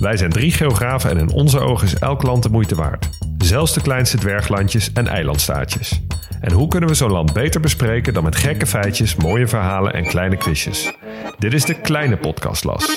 [0.00, 3.08] Wij zijn drie geografen en in onze ogen is elk land de moeite waard.
[3.38, 6.00] Zelfs de kleinste dwerglandjes en eilandstaatjes.
[6.40, 10.06] En hoe kunnen we zo'n land beter bespreken dan met gekke feitjes, mooie verhalen en
[10.06, 10.92] kleine quizjes?
[11.38, 12.96] Dit is de kleine podcastlas.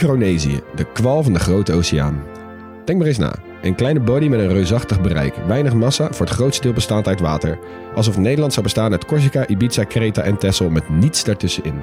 [0.00, 2.22] Micronesië, de kwal van de grote oceaan.
[2.84, 3.34] Denk maar eens na.
[3.62, 5.34] Een kleine body met een reusachtig bereik.
[5.46, 7.58] Weinig massa, voor het grootste deel bestaand uit water.
[7.94, 11.74] Alsof Nederland zou bestaan uit Corsica, Ibiza, Kreta en Texel met niets daartussenin.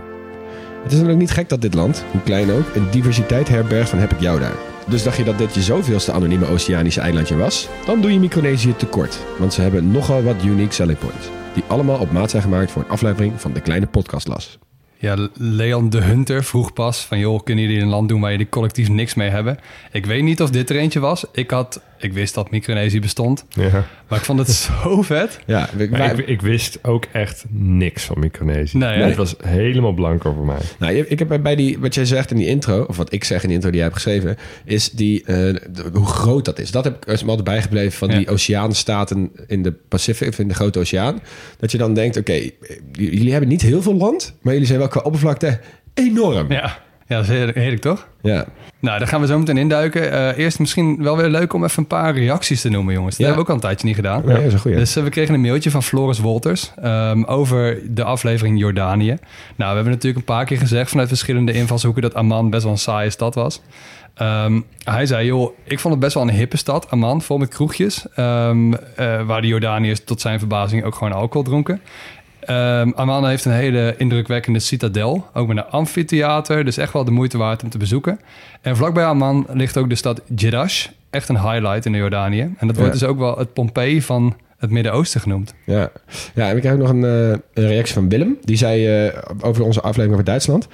[0.84, 4.00] Het is natuurlijk niet gek dat dit land, hoe klein ook, een diversiteit herbergt van
[4.00, 4.56] heb ik jou daar.
[4.88, 7.70] Dus dacht je dat dit je zoveelste anonieme oceanische eilandje was?
[7.86, 11.30] Dan doe je Micronesië tekort, want ze hebben nogal wat unique selling points.
[11.54, 14.60] Die allemaal op maat zijn gemaakt voor een aflevering van de kleine podcastlas.
[14.98, 17.20] Ja, Leon de Hunter vroeg pas van...
[17.20, 19.58] joh, kunnen jullie een land doen waar jullie collectief niks mee hebben?
[19.92, 21.26] Ik weet niet of dit er eentje was.
[21.34, 23.46] Ik, had, ik wist dat Micronesië bestond.
[23.50, 23.86] Ja.
[24.08, 24.50] Maar ik vond het
[24.84, 25.40] zo vet.
[25.46, 28.78] Ja, Maar ik, ik wist ook echt niks van Micronesië.
[28.78, 29.02] Nee?
[29.02, 30.58] Het was helemaal blanco voor mij.
[30.80, 33.42] Nou, ik heb bij- die, wat jij zegt in die intro, of wat ik zeg
[33.42, 36.72] in die intro die jij hebt geschreven, is die, eh, de- hoe groot dat is.
[36.72, 38.18] Dat heb ik me altijd bijgebleven van Ja.
[38.18, 41.20] die oceaanstaten in de Pacific, of in de grote oceaan.
[41.60, 42.52] Dat je dan denkt, oké, j-
[42.92, 45.60] jullie hebben niet heel veel land, maar jullie zijn wel qua oppervlakte
[45.94, 46.52] enorm.
[46.52, 46.56] Ja.
[46.62, 48.08] Ja, ja dat is heerlijk, heerlijk, toch?
[48.80, 50.12] Nou, daar gaan we zo meteen induiken.
[50.12, 53.18] Eh eerst misschien wel weer leuk om even een paar reacties te noemen, jongens.
[53.18, 53.26] Dat Ja.
[53.26, 54.22] hebben we ook al een tijdje niet gedaan.
[54.28, 54.78] Ja, dat is een goeie.
[54.78, 59.16] Dus eh, we kregen een mailtje van Floris Wolters ehm, over de aflevering Jordanië.
[59.56, 62.72] Nou, we hebben natuurlijk een paar keer gezegd vanuit verschillende invalshoeken dat Amman best wel
[62.72, 63.62] een saaie stad was.
[64.16, 67.50] Ehm, hij zei, joh, ik vond het best wel een hippe stad, Amman, vol met
[67.50, 68.06] kroegjes.
[68.16, 71.82] ehm, eh, waar de Jordaniërs tot zijn verbazing ook gewoon alcohol dronken.
[72.46, 77.12] Ehm Amman heeft een hele indrukwekkende citadel, ook met een amfitheater, dus echt wel de
[77.12, 78.20] moeite waard om te bezoeken.
[78.62, 82.42] En vlakbij Amman ligt ook de stad Jerash, echt een highlight in de Jordanië.
[82.42, 83.00] En dat wordt Ja.
[83.00, 85.54] dus ook wel het Pompeii van het Midden-Oosten genoemd.
[85.66, 85.92] Ja.
[86.36, 88.38] ja, en ik krijg ook nog een, eh, een reactie van Willem.
[88.42, 90.68] Die zei eh, over onze aflevering over Duitsland.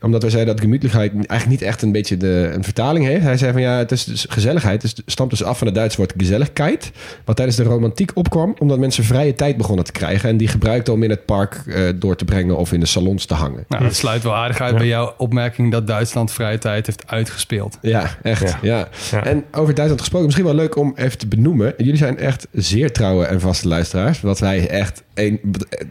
[0.00, 3.22] Omdat wij zeiden dat gemütlichheid eigenlijk niet echt een beetje de, een vertaling heeft.
[3.22, 4.82] Hij zei van ja, het is dus gezelligheid.
[4.82, 6.92] Het stamt dus af van het Duitse woord gezelligkeit.
[7.24, 8.54] Wat tijdens de romantiek opkwam.
[8.58, 10.28] Omdat mensen vrije tijd begonnen te krijgen.
[10.28, 13.24] En die gebruikten om in het park eh, door te brengen of in de salons
[13.24, 13.64] te hangen.
[13.68, 17.78] Nou, dat sluit wel aardig uit bij jouw opmerking dat Duitsland vrije tijd heeft uitgespeeld.
[17.80, 18.42] Ja, echt.
[18.42, 18.58] Ja.
[18.62, 18.88] Ja.
[19.10, 19.24] Ja.
[19.24, 21.74] En over Duitsland gesproken, misschien wel leuk om even te benoemen.
[21.76, 24.20] Jullie zijn echt zeer trouwe en vaste luisteraars.
[24.20, 25.40] Wat wij echt, een,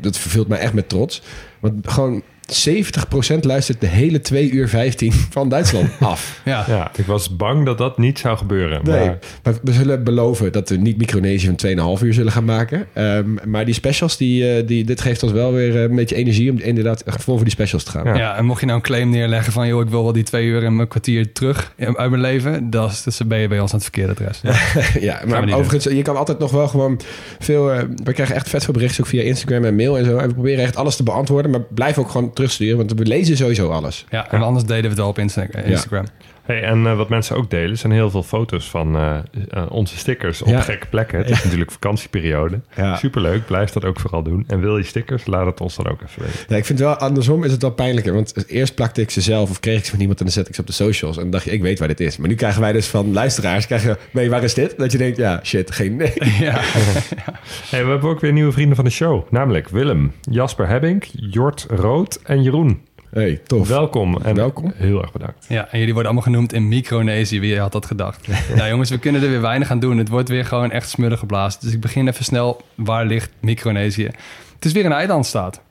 [0.02, 1.22] dat vervult mij echt met trots.
[1.60, 6.42] Want gewoon 70% luistert de hele 2 uur 15 van Duitsland af.
[6.46, 8.80] Ja, Ja, ik was bang dat dat niet zou gebeuren.
[8.84, 12.46] Nee, Maar maar we zullen beloven dat we niet Micronesië van 2,5 uur zullen gaan
[12.46, 12.86] maken.
[12.94, 16.16] Ehm, maar die specials, die, eh, die, dit geeft ons wel weer eh, een beetje
[16.16, 18.06] energie om inderdaad vol voor die specials te gaan.
[18.06, 18.16] Ja.
[18.16, 18.38] Ja.
[18.38, 19.68] en mocht je nou een claim neerleggen van...
[19.68, 22.70] joh, ik wil wel die twee uur en een kwartier terug uit mijn leven...
[22.70, 24.42] dan is- dus ben je bij ons aan het verkeerde adres.
[25.00, 25.00] Ja.
[25.00, 27.00] Ja, maar overigens, je kan altijd nog wel gewoon
[27.40, 27.72] veel...
[27.72, 30.18] eh, we krijgen echt vet veel berichtjes ook via Instagram en mail en zo.
[30.18, 31.52] En we proberen echt alles te beantwoorden.
[31.52, 34.06] Maar blijf ook gewoon terugsturen, want we lezen sowieso alles.
[34.10, 36.06] Ja, en anders deden we het wel op Insta- Instagram.
[36.44, 39.18] Hey, en eh, wat mensen ook delen, zijn heel veel foto's van eh,
[39.50, 40.62] eh, onze stickers op Ja.
[40.62, 41.18] gekke plekken.
[41.18, 42.60] Het is natuurlijk vakantieperiode.
[42.76, 42.96] Ja.
[42.96, 44.44] Superleuk, blijf dat ook vooral doen.
[44.48, 46.40] En wil je stickers, laat het ons dan ook even weten.
[46.48, 48.14] Ja, ik vind wel andersom is het wel pijnlijker.
[48.14, 50.48] Want eerst plakte ik ze zelf of kreeg ik ze van iemand en dan zet
[50.48, 51.16] ik ze op de socials.
[51.16, 52.18] En dan dacht je, ik weet waar dit is.
[52.18, 54.78] Maar nu krijgen wij dus van luisteraars, krijgen we, nee, waar is dit?
[54.78, 56.14] Dat je denkt, ja, shit, geen nee.
[56.40, 56.60] Ja.
[57.70, 59.24] Hey, we hebben ook weer nieuwe vrienden van de show.
[59.30, 62.82] Namelijk Willem, Jasper Hebbink, Jort Rood en Jeroen.
[63.14, 63.68] Hey, tof.
[63.68, 64.74] Welkom en Welkom.
[64.76, 65.46] heel erg bedankt.
[65.50, 67.40] ja, en jullie worden allemaal genoemd in Micronesië.
[67.40, 68.28] Wie had dat gedacht?
[68.56, 69.98] nou jongens, we kunnen er weer weinig aan doen.
[69.98, 71.62] Het wordt weer gewoon echt smullig geblazen.
[71.62, 72.62] Dus ik begin even snel.
[72.76, 74.10] Waar ligt Micronesië?
[74.56, 75.62] Het is weer een eilandstaat.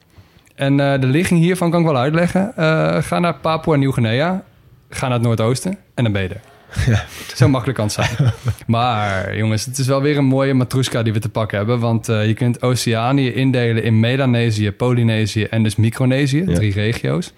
[0.54, 2.56] En eh, de ligging hiervan kan ik wel uitleggen.
[2.56, 4.44] Eh, ga naar Papua Nieuw-Guinea.
[4.90, 6.40] ga naar het noordoosten en dan ben je er.
[7.34, 8.32] Zo makkelijk kan het zijn.
[8.66, 11.80] Maar jongens, het is wel weer een mooie matroeska die we te pakken hebben.
[11.80, 16.44] Want eh, je kunt Oceanië indelen in Melanesië, Polynesië en dus Micronesië.
[16.46, 16.54] Ja.
[16.54, 17.32] Drie regio's.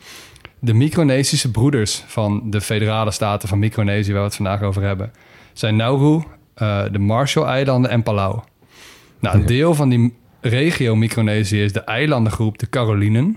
[0.58, 4.10] De Micronesische broeders van de federale staten van Micronesië...
[4.10, 5.12] waar we het vandaag over hebben...
[5.52, 6.22] zijn Nauru,
[6.54, 8.40] eh, de Marshall-eilanden en Palau.
[9.20, 13.36] Nou, een deel van die regio Micronesië is de eilandengroep de Carolinen.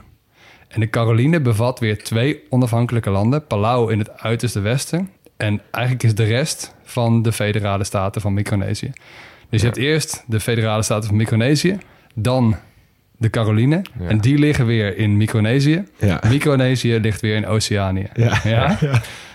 [0.68, 3.48] En de Caroline bevat weer twee onafhankelijke landen.
[3.48, 5.10] Palau in het uiterste westen.
[5.38, 8.92] En eigenlijk is de rest van de federale staten van Micronesië.
[9.50, 11.78] Dus je hebt eerst de federale staten van Micronesië.
[12.14, 12.56] Dan
[13.18, 13.82] de Caroline.
[14.00, 14.08] Ja.
[14.08, 15.84] En die liggen weer in Micronesië.
[16.00, 16.22] Ja.
[16.30, 18.08] Micronesië ligt weer in Oceanië.
[18.14, 18.40] Ja.
[18.44, 18.78] ja?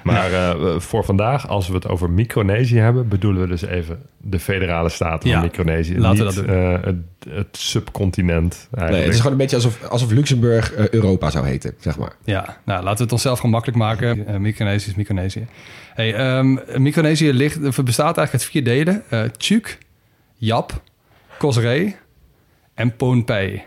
[0.03, 4.39] Maar eh, voor vandaag, als we het over Micronesië hebben, bedoelen we dus even de
[4.39, 5.99] federale staten Ja, van Micronesië.
[5.99, 6.55] laten we niet dat doen.
[6.55, 6.97] eh, het,
[7.35, 9.05] het subcontinent Nee, eigenlijk.
[9.05, 12.13] het is gewoon een beetje alsof, alsof Luxemburg eh, Europa zou heten, zeg maar.
[12.25, 14.41] Ja, nou laten we het onszelf gewoon makkelijk maken.
[14.43, 15.47] Micronesië is Micronesië.
[15.95, 19.03] Hey, ehm, Micronesië ligt, bestaat eigenlijk uit vier delen.
[19.09, 19.79] Eh Tjuk,
[20.35, 20.83] Jap,
[21.39, 21.95] Kosrae
[22.75, 23.63] en Pohnpei.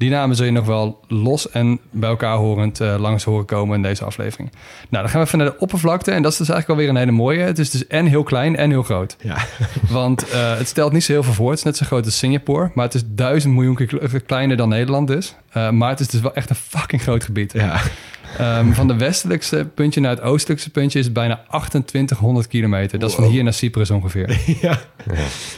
[0.00, 3.76] Die namen zul je nog wel los en bij elkaar horend eh, langs horen komen
[3.76, 4.50] in deze aflevering.
[4.88, 6.10] Nou, dan gaan we even naar de oppervlakte.
[6.10, 7.40] En dat is dus eigenlijk alweer een hele mooie.
[7.40, 9.16] Het is dus en heel klein en heel groot.
[9.20, 9.36] Ja.
[9.90, 11.48] Want eh, het stelt niet zo heel veel voor.
[11.50, 12.70] Het is net zo groot als Singapore.
[12.74, 15.34] Maar het is duizend miljoen keer kle- kleiner dan Nederland dus.
[15.50, 17.52] Eh, maar het is dus wel echt een fucking groot gebied.
[17.52, 17.80] Ja.
[18.40, 22.98] Ehm, van de westelijkste puntje naar het oostelijkste puntje is het bijna 2800 kilometer.
[22.98, 24.40] Dat is van hier naar Cyprus ongeveer.
[24.62, 24.80] ja.
[25.06, 25.16] Dat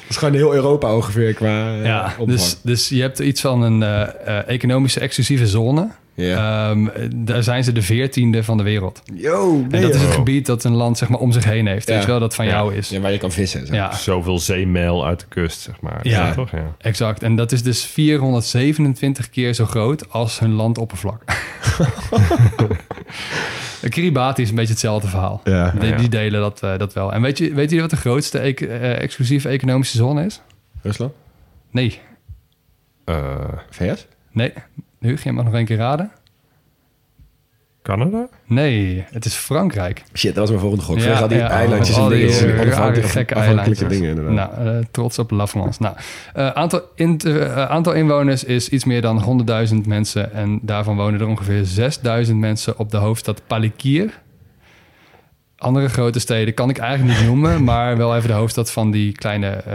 [0.09, 2.29] is gewoon heel Europa ongeveer qua eh, ja, omvang.
[2.29, 5.89] dus, dus je hebt iets van een eh, eh, economische exclusieve zone.
[6.15, 6.71] Ja.
[6.71, 9.03] Ehm, daar zijn ze de veertiende van de wereld.
[9.15, 11.89] Yo, En dat is het gebied dat een land zeg maar om zich heen heeft.
[11.89, 11.95] Ja.
[11.95, 12.51] Weet je wel, dat van Ja.
[12.51, 12.89] jou is.
[12.89, 13.67] Ja, waar je kan vissen.
[13.67, 13.75] Zo.
[13.75, 15.99] Ja, Zoveel zeemijl uit de kust, zeg maar.
[16.09, 16.33] Ja.
[16.35, 16.51] toch?
[16.51, 16.75] Ja.
[16.79, 17.23] exact.
[17.23, 21.23] En dat is dus 427 keer zo groot als hun landoppervlak.
[23.89, 25.41] Kiribati is een beetje hetzelfde verhaal.
[25.45, 25.71] Ja.
[25.81, 27.13] Die, die delen dat, eh, dat wel.
[27.13, 30.41] En weet, je, weet jullie wat de grootste ec- eh, exclusieve economische zone is?
[30.83, 31.13] Rusland?
[31.71, 31.99] Nee.
[33.05, 33.35] Eh,
[33.71, 34.07] VS?
[34.33, 34.53] Nee.
[35.03, 36.13] Huug, jij mag nog één keer raden.
[37.83, 38.29] Canada?
[38.47, 40.03] Nee, het is Frankrijk.
[40.15, 40.99] Shit, dat was mijn volgende gok.
[40.99, 42.65] Ja, al die ja, eilandjes en die, dingen.
[42.65, 43.89] rare, gekke afhankelijke eilandjes.
[43.89, 44.57] dingen inderdaad.
[44.57, 45.83] Nou, eh, trots op La France.
[45.83, 45.97] Nou,
[46.35, 50.33] eh, aantal, in, eh, aantal inwoners is iets meer dan 100.000 mensen.
[50.33, 54.21] En daarvan wonen er ongeveer 6.000 mensen op de hoofdstad Palikir.
[55.63, 59.13] Andere grote steden kan ik eigenlijk niet noemen, maar wel even de hoofdstad van die
[59.13, 59.75] kleine eh,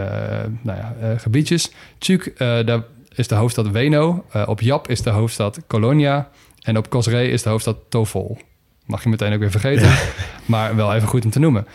[0.62, 1.72] nou ja, eh, gebiedjes.
[1.98, 2.82] Tjuk, eh, daar
[3.18, 4.24] is de hoofdstad Weno.
[4.32, 6.28] Eh, op Jap is de hoofdstad Colonia.
[6.62, 8.38] En op Kosrae is de hoofdstad Tofol.
[8.86, 9.90] Mag je meteen ook weer vergeten,
[10.46, 11.66] maar wel even goed om te noemen.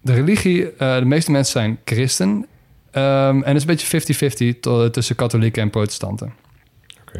[0.00, 2.46] De religie, eh, de meeste mensen zijn christen.
[2.90, 3.86] Ehm, en het is een beetje
[4.56, 6.32] 50-50 to- tussen katholieken en protestanten.
[7.00, 7.18] Oké.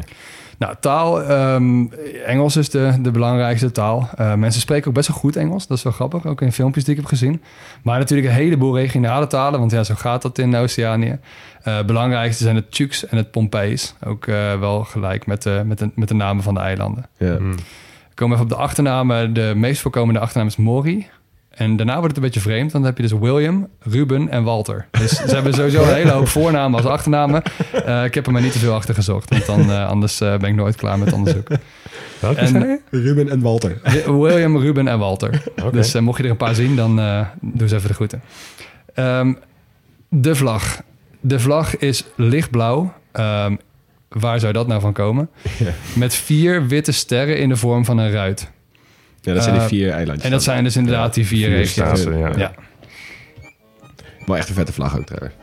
[0.61, 1.23] Nou, taal.
[1.23, 1.85] ehm,
[2.25, 4.09] Engels is de, de belangrijkste taal.
[4.15, 5.67] Eh, mensen spreken ook best wel goed Engels.
[5.67, 7.41] Dat is wel grappig, ook in filmpjes die ik heb gezien.
[7.83, 11.19] Maar natuurlijk een heleboel regionale talen, want ja, zo gaat dat in Oceanië.
[11.63, 13.95] Eh belangrijkste zijn het Tjuks en het Pompeis.
[14.05, 17.05] Ook eh, wel gelijk met de, met, de, met de namen van de eilanden.
[17.17, 17.37] Ja.
[17.37, 17.55] Hmm.
[18.13, 19.33] Komen even op de achternamen.
[19.33, 21.07] De meest voorkomende achternaam is Mori.
[21.61, 24.43] En daarna wordt het een beetje vreemd, want dan heb je dus William, Ruben en
[24.43, 24.87] Walter.
[24.91, 27.41] Dus ze hebben sowieso een hele hoop voornamen als achternamen.
[27.85, 30.37] Eh, ik heb er maar niet te veel achter gezocht, want dan, eh, anders eh,
[30.37, 31.47] ben ik nooit klaar met onderzoek.
[32.19, 32.79] Welke En- zei je?
[32.89, 33.79] Ruben en Walter.
[33.83, 35.43] Wi- William, Ruben en Walter.
[35.71, 38.21] Dus mocht je er een paar zien, dan eh doe eens even de groeten.
[38.93, 39.33] Ehm,
[40.09, 40.81] de vlag.
[41.19, 42.93] De vlag is lichtblauw.
[43.11, 43.55] Ehm,
[44.09, 45.29] waar zou dat nou van komen?
[45.95, 48.51] Met vier witte sterren in de vorm van een ruit.
[49.21, 50.25] Ja, dat zijn die Eh, vier eilandjes.
[50.25, 51.99] En dat zijn dus inderdaad die vier, Vier regio's.
[52.01, 52.31] staten, ja.
[52.37, 52.51] Ja,
[54.25, 55.35] Wel echt een vette vlag ook trouwens.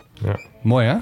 [0.63, 0.97] mooi hè?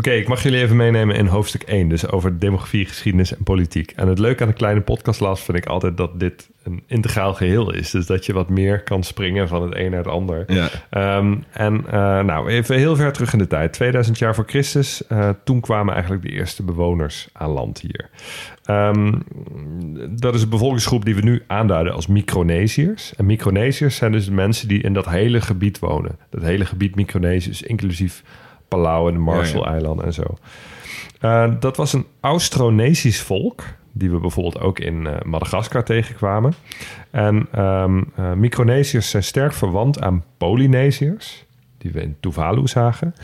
[0.00, 3.92] Oké, ik mag jullie even meenemen in hoofdstuk 1, dus over demografie, geschiedenis en politiek.
[3.96, 7.74] En het leuke aan de kleine podcastlas vind ik altijd dat dit een integraal geheel
[7.74, 7.90] is.
[7.90, 10.44] Dus dat je wat meer kan springen van het een naar het ander.
[10.46, 10.68] Ja.
[10.90, 13.72] Ehm, en eh, nou, even heel ver terug in de tijd.
[13.72, 15.06] 2000 jaar voor Christus.
[15.06, 18.10] eh, toen kwamen eigenlijk de eerste bewoners aan land hier.
[18.64, 19.12] Ehm,
[20.10, 23.14] dat is een bevolkingsgroep die we nu aanduiden als Micronesiërs.
[23.16, 26.18] En Micronesiërs zijn dus de mensen die in dat hele gebied wonen.
[26.30, 28.22] Dat hele gebied Micronesië, dus inclusief
[28.70, 30.36] Palau en de Marshall-eilanden en zo.
[31.20, 36.54] Eh, dat was een Austronesisch volk, die we bijvoorbeeld ook in eh, Madagaskar tegenkwamen.
[37.10, 41.44] En ehm eh, Micronesiërs zijn sterk verwant aan Polynesiërs,
[41.78, 43.14] die we in Tuvalu zagen.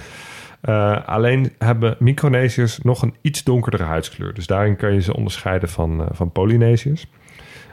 [1.07, 4.35] Alleen hebben Micronesiërs nog een iets donkerdere huidskleur.
[4.35, 7.07] Dus daarin kan je ze onderscheiden van, van Polynesiërs.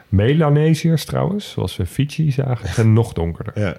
[0.10, 3.60] Melanesiërs trouwens, zoals we Fiji zagen, zijn nog donkerder.
[3.60, 3.78] Ja.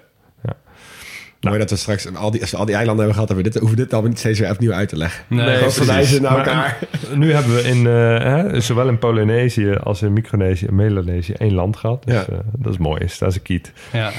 [1.44, 3.50] Mooi dat we straks al die, als we al die eilanden hebben gehad, hebben we
[3.50, 5.24] dit, hoeven we dit allemaal niet steeds weer opnieuw uit te leggen.
[5.28, 6.78] Nee, Nee, verwijzen naar Maar, elkaar.
[7.10, 8.18] eh, nu hebben we in, eh,
[8.52, 12.04] hè, zowel in Polynesië als in Micronesië en Melanesië één land gehad.
[12.04, 12.26] Dus Ja.
[12.26, 13.04] eh, dat is mooi.
[13.04, 13.72] Is, dat is een kiet.
[13.92, 14.10] Ja.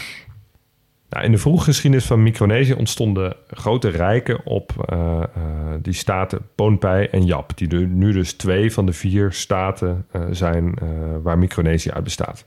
[1.09, 5.23] Nou, in de vroege geschiedenis van Micronesië ontstonden grote rijken op eh, eh,
[5.81, 7.57] die staten Pohnpei en Yap.
[7.57, 10.73] Die nu- nu dus twee van de vier staten eh, zijn
[11.23, 12.43] waar Micronesië uit bestaat.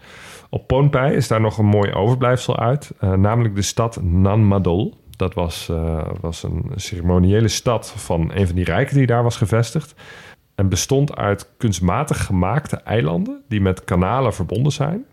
[0.49, 5.01] Op Pohnpei is daar nog een mooi overblijfsel uit, eh, namelijk de stad Nanmadol.
[5.17, 9.37] Dat was, eh, was een ceremoniële stad van een van die rijken die daar was
[9.37, 9.95] gevestigd.
[10.55, 15.05] En bestond uit kunstmatig gemaakte eilanden die met kanalen verbonden zijn.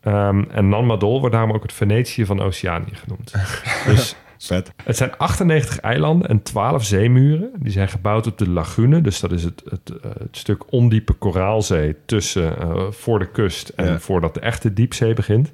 [0.00, 3.34] Ehm, en Nanmadol wordt daarom ook het Venetië van Oceanië genoemd.
[3.86, 4.72] dus Vet.
[4.84, 7.50] het zijn 98 eilanden en 12 zeemuren.
[7.58, 9.00] Die zijn gebouwd op de lagune.
[9.00, 13.68] Dus dat is het, het, eh, het stuk ondiepe koraalzee tussen eh, voor de kust
[13.68, 13.98] en Ja.
[13.98, 15.50] voordat de echte diepzee begint.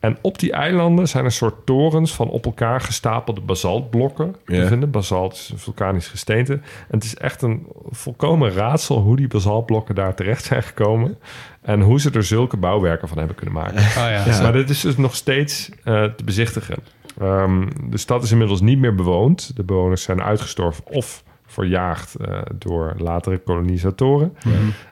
[0.00, 4.66] En op die eilanden zijn een soort torens van op elkaar gestapelde basaltblokken te Ja.
[4.66, 4.90] vinden.
[4.90, 6.52] Basalt is een vulkanisch gesteente.
[6.52, 11.18] En het is echt een volkomen raadsel hoe die basaltblokken daar terecht zijn gekomen.
[11.62, 13.76] En hoe ze er zulke bouwwerken van hebben kunnen maken.
[13.78, 14.24] Oh ja.
[14.26, 14.42] Ja.
[14.42, 16.76] Maar dit is dus nog steeds eh, te bezichtigen.
[17.18, 19.56] Ehm, de stad is inmiddels niet meer bewoond.
[19.56, 24.36] De bewoners zijn uitgestorven of verjaagd eh, door latere kolonisatoren.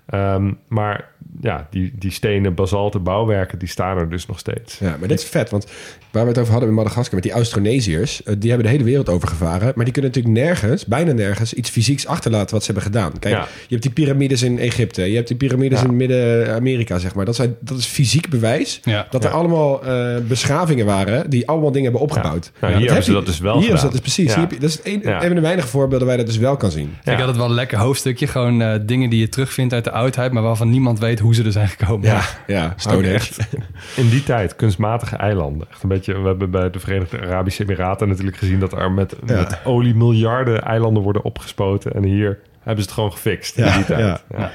[0.06, 1.08] Ehm, maar
[1.40, 4.78] ja, die, die stenen basalten bouwwerken, die staan er dus nog steeds.
[4.78, 5.66] Ja, maar dit is vet, want
[6.10, 8.84] waar we het over hadden met Madagaskar, met die Austronesiërs, eh, die hebben de hele
[8.88, 12.92] wereld overgevaren, maar die kunnen natuurlijk nergens, bijna nergens, iets fysieks achterlaten wat ze hebben
[12.92, 13.18] gedaan.
[13.18, 13.40] Kijk, Ja.
[13.40, 15.86] je hebt die piramides in Egypte, je hebt die piramides Ja.
[15.86, 17.24] in Midden-Amerika, zeg maar.
[17.24, 19.06] Dat, zijn, dat is fysiek bewijs Ja.
[19.10, 19.36] dat er Ja.
[19.36, 22.52] allemaal eh, beschavingen waren die allemaal dingen hebben opgebouwd.
[22.60, 24.26] Nou, hier heb hebben ze dat dus wel Hier hebben ze dat dus precies.
[24.28, 24.32] Ja.
[24.32, 25.16] Hier heb je- dat is een, Ja.
[25.20, 26.94] een van de weinige voorbeelden waar je dat dus wel kan zien.
[27.04, 28.26] Ik altijd wel een lekker hoofdstukje.
[28.26, 31.44] Gewoon eh, dingen die je terugvindt uit de oudheid, maar waarvan niemand weet hoe ze
[31.44, 32.06] er zijn gekomen.
[32.08, 33.12] Ja, ja, Age.
[33.12, 33.38] echt
[33.96, 35.66] in die tijd kunstmatige eilanden.
[35.70, 39.16] Echt een beetje, we hebben bij de Verenigde Arabische Emiraten natuurlijk gezien dat er met,
[39.26, 39.34] Ja.
[39.34, 41.92] met olie miljarden eilanden worden opgespoten.
[41.94, 44.00] En hier hebben ze het gewoon gefixt in Ja, die tijd.
[44.00, 44.38] ja.
[44.38, 44.50] Ja.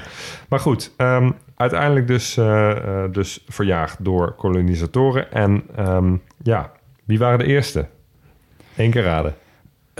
[0.48, 5.32] Maar goed, ehm, uiteindelijk dus, eh, eh, dus verjaagd door kolonisatoren.
[5.32, 6.70] En ehm, ja,
[7.04, 7.86] wie waren de eerste?
[8.76, 9.34] Eén keer raden.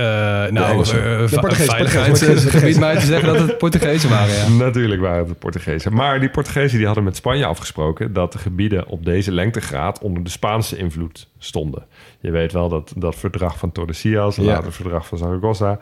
[0.01, 2.81] Eh, nou, eh, De va- Portugezen, veiligheidsgebied Portugezen.
[2.87, 4.49] mij te zeggen dat het Portugezen waren, ja.
[4.49, 5.95] Natuurlijk waren het de Portugezen.
[5.95, 10.25] Maar die Portugezen die hadden met Spanje afgesproken dat de gebieden op deze lengtegraad onder
[10.25, 11.87] de Spaanse invloed stonden.
[12.21, 14.43] Je weet wel dat dat verdrag van Tordesillas, Ja.
[14.43, 15.79] later het verdrag van Zaragoza.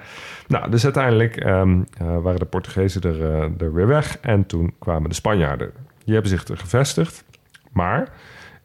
[0.48, 4.74] Nou, dus uiteindelijk ehm, eh, waren de Portugezen er, eh, er weer weg en toen
[4.78, 5.70] kwamen de Spanjaarden.
[6.04, 7.24] Die hebben zich er gevestigd,
[7.72, 8.08] maar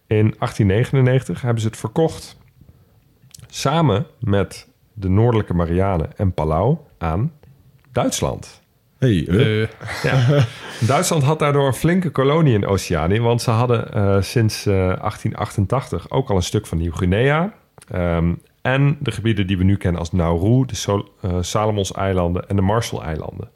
[0.08, 2.38] in 1899 hebben ze het verkocht
[3.48, 7.32] samen met de Noordelijke Marianen en Palau aan
[7.92, 8.62] Duitsland.
[9.00, 9.68] Hey, eh, Eh,
[10.04, 10.46] Ja.
[10.88, 16.10] Duitsland had daardoor een flinke kolonie in Oceanië, want ze hadden eh, sinds eh, 1888
[16.10, 17.54] ook al een stuk van Nieuw-Guinea.
[17.92, 22.56] Ehm, en de gebieden die we nu kennen als Nauru, de Sol- eh, Salomons-eilanden en
[22.56, 23.50] de Marshall-eilanden.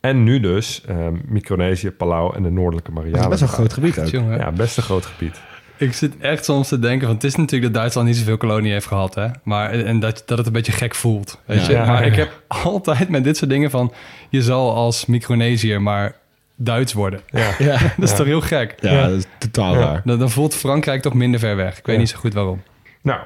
[0.00, 3.28] En nu dus ehm, Micronesië, Palau en de Noordelijke dat is Marianen.
[3.30, 4.06] best wel een groot gebied ook.
[4.06, 4.38] jongen.
[4.38, 5.40] Ja, best een groot gebied.
[5.78, 8.72] Ik zit echt soms te denken, want het is natuurlijk dat Duitsland niet zoveel kolonie
[8.72, 9.26] heeft gehad, hè.
[9.42, 11.70] Maar en dat, dat het een beetje gek voelt, weet Ja.
[11.70, 11.86] je.
[11.86, 13.92] Maar ja, ik heb altijd met dit soort dingen van,
[14.28, 16.14] je zal als Micronesiër maar
[16.56, 17.20] Duits worden.
[17.30, 17.50] Ja.
[17.68, 18.74] Ja, Dat is toch heel gek?
[18.80, 19.80] ja, dat is totaal Ja.
[19.80, 20.02] raar.
[20.04, 21.78] Dan, dan voelt Frankrijk toch minder ver weg.
[21.78, 22.00] Ik weet Ja.
[22.00, 22.62] niet zo goed waarom.
[23.02, 23.20] Nou,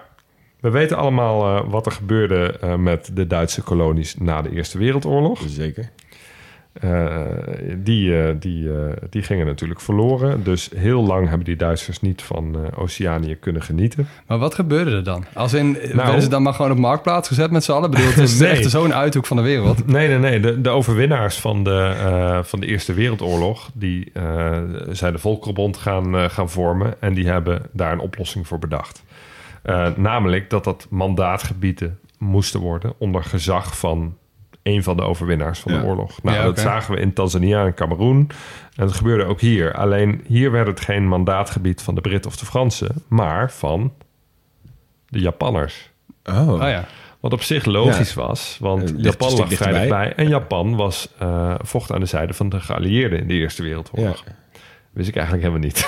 [0.60, 4.78] we weten allemaal eh, wat er gebeurde eh, met de Duitse kolonies na de Eerste
[4.78, 5.40] Wereldoorlog.
[5.46, 5.90] Zeker.
[6.72, 7.16] Eh,
[7.76, 10.44] die, eh, die, eh, die gingen natuurlijk verloren.
[10.44, 14.08] Dus heel lang hebben die Duitsers niet van Oceanië kunnen genieten.
[14.26, 15.24] Maar wat gebeurde er dan?
[15.34, 17.90] Als in, Nou- werden ze dan maar gewoon op marktplaats gezet met z'n allen?
[17.90, 18.50] Bedoel, het is Nee.
[18.50, 19.86] echt zo'n uithoek van de wereld.
[19.86, 20.40] Nee, nee, nee.
[20.40, 23.70] De, de overwinnaars van de, van de Eerste Wereldoorlog...
[23.74, 24.12] die
[24.90, 26.94] zijn de Volkerbond gaan, gaan vormen...
[27.00, 29.02] en die hebben daar een oplossing voor bedacht.
[29.96, 32.92] Namelijk dat dat mandaatgebieden moesten worden...
[32.98, 34.16] onder gezag van
[34.62, 35.80] een van de overwinnaars van Ja.
[35.80, 36.22] de oorlog.
[36.22, 38.18] Nou, Ja, dat zagen we in Tanzania en Cameroen.
[38.76, 39.74] En dat gebeurde ook hier.
[39.74, 42.94] Alleen hier werd het geen mandaatgebied van de Britten of de Fransen...
[43.08, 43.92] maar van
[45.08, 45.90] de Japanners.
[46.24, 46.48] Oh.
[46.52, 46.84] Oh ja.
[47.20, 50.12] Wat op zich logisch was, want Eh, Japan lag vrij dichtbij.
[50.14, 54.22] En Japan was, eh, vocht aan de zijde van de geallieerden in de Eerste Wereldoorlog.
[54.26, 54.32] Ja.
[54.92, 55.86] Wist ik eigenlijk helemaal niet.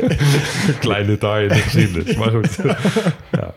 [0.80, 2.58] Klein detail in de geschiedenis, maar goed.
[3.40, 3.54] ja.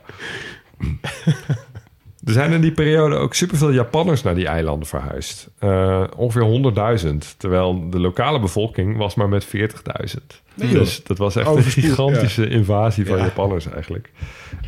[2.25, 5.49] Er zijn in die periode ook superveel Japanners naar die eilanden verhuisd.
[5.59, 7.35] Eh, ongeveer 100.000.
[7.37, 10.41] Terwijl de lokale bevolking was maar met 40.000.
[10.53, 10.79] Nee, joh.
[10.79, 13.23] dus dat was echt een gigantische invasie van Ja.
[13.23, 14.11] Japanners eigenlijk.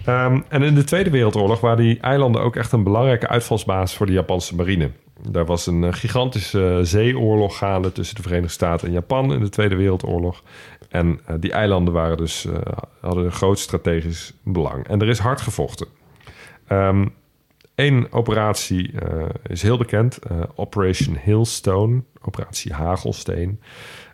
[0.05, 4.05] Ehm, en in de Tweede Wereldoorlog waren die eilanden ook echt een belangrijke uitvalsbasis voor
[4.05, 4.91] de Japanse marine.
[5.29, 9.49] Daar was een eh, gigantische zeeoorlog gaande tussen de Verenigde Staten en Japan in de
[9.49, 10.43] Tweede Wereldoorlog.
[10.89, 12.47] En eh, die eilanden waren dus,
[13.01, 14.87] hadden een groot strategisch belang.
[14.87, 15.87] En er is hard gevochten.
[17.77, 23.59] Eén operatie eh, is heel bekend, eh, Operation Hailstone, operatie Hagelsteen.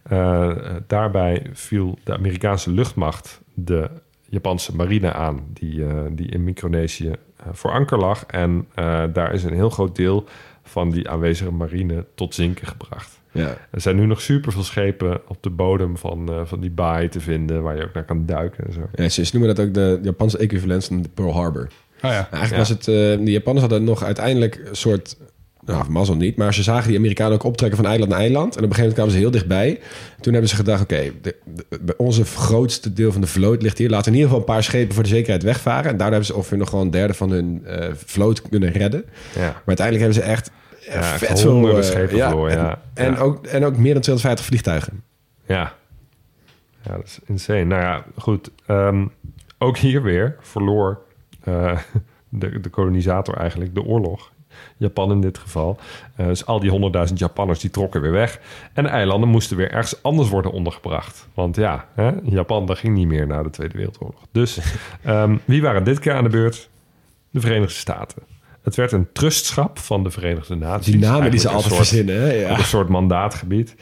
[0.03, 0.55] Eh,
[0.87, 3.89] daarbij viel de Amerikaanse luchtmacht de
[4.29, 7.11] Japanse marine aan, die, die in Micronesië
[7.51, 8.25] voor anker lag.
[8.25, 8.67] En
[9.13, 10.25] daar is een heel groot deel
[10.63, 13.21] van die aanwezige marine tot zinken gebracht.
[13.31, 13.57] Ja.
[13.71, 17.63] Er zijn nu nog superveel schepen op de bodem van, van die baai te vinden,
[17.63, 18.89] waar je ook naar kan duiken en zo.
[18.93, 21.69] Ja, ze noemen dat ook de Japanse equivalent van de Pearl Harbor.
[22.03, 22.27] Oh ja.
[22.31, 22.95] Eigenlijk was het, uh,
[23.25, 25.17] de Japanners hadden nog uiteindelijk een soort,
[25.65, 28.55] nou, mazzel niet, maar ze zagen die Amerikanen ook optrekken van eiland naar eiland.
[28.55, 29.79] En op een gegeven moment kwamen ze heel dichtbij.
[30.21, 31.33] Toen hebben ze gedacht, oké, okay,
[31.97, 33.89] onze grootste deel van de vloot ligt hier.
[33.89, 35.91] Laten we in ieder geval een paar schepen voor de zekerheid wegvaren.
[35.91, 39.03] En daardoor hebben ze ongeveer nog gewoon een derde van hun uh, vloot kunnen redden.
[39.35, 39.41] Ja.
[39.41, 41.77] Maar uiteindelijk hebben ze echt ja, vet veel...
[41.77, 42.81] Uh, schepen ja, verloren, ja.
[42.93, 45.03] En, en, Ook, en ook meer dan 250 vliegtuigen.
[45.47, 45.73] Ja.
[46.83, 47.63] Ja, dat is insane.
[47.63, 48.49] Nou ja, goed.
[48.67, 49.11] Um,
[49.57, 51.01] ook hier weer verloor
[51.47, 51.77] uh,
[52.29, 54.31] de, de kolonisator eigenlijk, de oorlog.
[54.77, 55.77] Japan in dit geval.
[56.17, 58.39] Uh, dus al die honderdduizend Japanners die trokken weer weg.
[58.73, 61.27] En de eilanden moesten weer ergens anders worden ondergebracht.
[61.33, 64.21] Want ja, hè, Japan dat ging niet meer na de Tweede Wereldoorlog.
[64.31, 64.59] Dus
[65.07, 66.69] um, wie waren dit keer aan de beurt?
[67.29, 68.21] De Verenigde Staten.
[68.63, 70.85] Het werd een trustschap van de Verenigde Naties.
[70.85, 72.21] Die namen die ze altijd verzinnen.
[72.21, 72.31] Hè?
[72.31, 72.57] Ja.
[72.57, 73.75] Een soort mandaatgebied.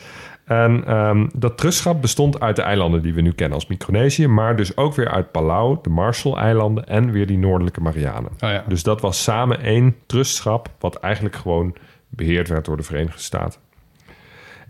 [0.51, 4.55] En um, dat trustschap bestond uit de eilanden die we nu kennen als Micronesië, maar
[4.55, 8.31] dus ook weer uit Palau, de Marshall-eilanden en weer die noordelijke Marianen.
[8.31, 8.63] Oh ja.
[8.67, 11.75] Dus dat was samen één trustschap, wat eigenlijk gewoon
[12.09, 13.59] beheerd werd door de Verenigde Staten.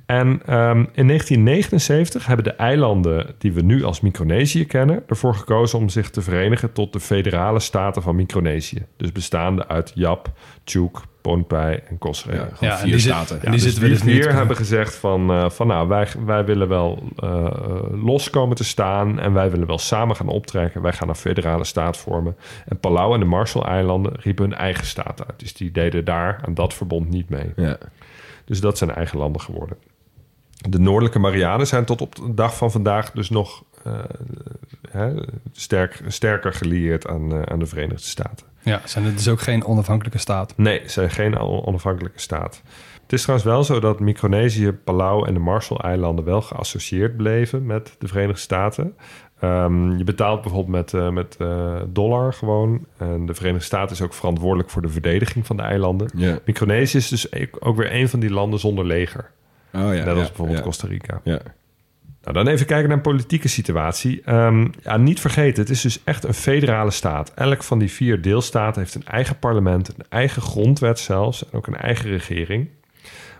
[0.06, 5.80] En um, in 1979 hebben de eilanden die we nu als Micronesië kennen, ervoor gekozen
[5.80, 8.86] om zich te verenigen tot de federale staten van Micronesië.
[8.98, 10.32] Dus bestaande uit Jap,
[10.64, 12.36] Tjoek, Pohnpei en Kosrae.
[12.36, 13.36] Ja, ja, vier die staten.
[13.36, 16.46] Ja, die dus zitten we dus vier hebben gezegd van, uh, van nou, wij, wij
[16.46, 17.48] willen wel uh,
[17.92, 20.82] los komen te staan en wij willen wel samen gaan optrekken.
[20.82, 22.36] Wij gaan een federale staat vormen.
[22.66, 25.40] En Palau en de Marshall-eilanden riepen hun eigen staat uit.
[25.40, 27.52] Dus die deden daar aan dat verbond niet mee.
[27.56, 27.78] Ja.
[28.46, 29.78] Dus dat zijn eigen landen geworden.
[30.70, 33.94] De noordelijke Marianen zijn tot op de dag van vandaag dus nog uh,
[34.90, 35.14] hè,
[35.52, 38.46] sterk, sterker gelieerd aan, uh, aan de Verenigde Staten.
[38.64, 40.54] Ja, zijn het dus ook geen onafhankelijke staat?
[40.58, 42.62] Nee, ze zijn geen onafhankelijke staat.
[43.02, 47.96] Het is trouwens wel zo dat Micronesië, Palau en de Marshall-eilanden wel geassocieerd bleven met
[48.00, 48.96] de Verenigde Staten.
[49.44, 52.86] Um, je betaalt bijvoorbeeld met, uh, met uh, dollar gewoon.
[52.98, 56.10] En de Verenigde Staten is ook verantwoordelijk voor de verdediging van de eilanden.
[56.16, 56.38] Yeah.
[56.46, 59.32] Micronesië is dus ook weer een van die landen zonder leger.
[59.74, 61.22] Oh, ja, Net als bijvoorbeeld Costa Rica.
[61.24, 61.40] Ja.
[62.24, 64.32] Nou, dan even kijken naar een politieke situatie.
[64.32, 67.34] Um, ja, niet vergeten, het is dus echt een federale staat.
[67.34, 71.68] Elk van die vier deelstaten heeft een eigen parlement, een eigen grondwet zelfs en ook
[71.68, 72.70] een eigen regering.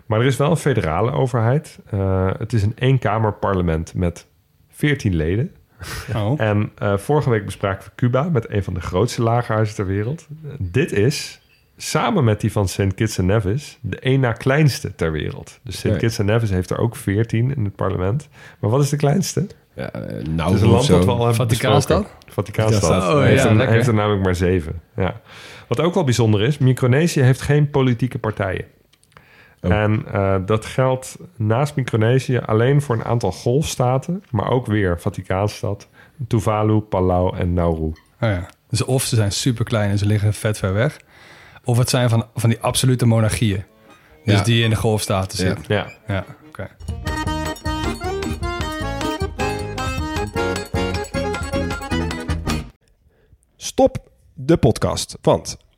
[0.06, 1.78] Maar er is wel een federale overheid.
[1.94, 4.26] Uh, het is een eenkamerparlement met
[4.68, 5.50] 14 leden.
[6.14, 6.40] Oh.
[6.40, 10.26] en uh, vorige week bespraken we Cuba met een van de grootste lagerhuizen ter wereld.
[10.58, 11.41] dit is
[11.82, 12.94] samen met die van St.
[12.94, 15.58] Kitts en Nevis de één na kleinste ter wereld.
[15.62, 15.96] Dus St.
[15.96, 18.28] Kitts en Nevis heeft er ook 14 in het parlement.
[18.58, 19.46] Maar wat is de kleinste?
[19.74, 22.06] Ja, uh, nou, is een land dat we al Vaticaanstad?
[22.28, 23.14] Vaticaanstad.
[23.14, 24.80] Oh, heeft, er, heeft er namelijk maar zeven.
[24.96, 25.20] Ja.
[25.68, 28.64] Wat ook wel bijzonder is, Micronesië heeft geen politieke partijen.
[29.60, 29.72] Oh.
[29.72, 35.88] En uh, dat geldt naast Micronesië alleen voor een aantal golfstaten, maar ook weer Vaticaanstad,
[36.28, 37.86] Tuvalu, Palau en Nauru.
[37.86, 38.48] Oh ja.
[38.68, 40.98] Dus of ze zijn super klein en ze liggen vet ver weg,
[41.64, 43.64] of het zijn van, van die absolute monarchieën.
[44.24, 45.64] Dus die in de golfstaten zitten.
[45.68, 45.92] Ja.
[46.06, 46.68] Ja, oké.
[53.56, 55.56] Stop de podcast, want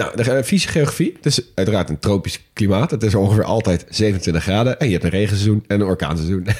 [0.00, 1.12] Nou, de fysiogeografie.
[1.16, 2.90] Het is uiteraard een tropisch klimaat.
[2.90, 4.78] Het is ongeveer altijd 27 graden.
[4.80, 6.46] En je hebt een regenseizoen en een orkaanseizoen.
[6.46, 6.52] uh,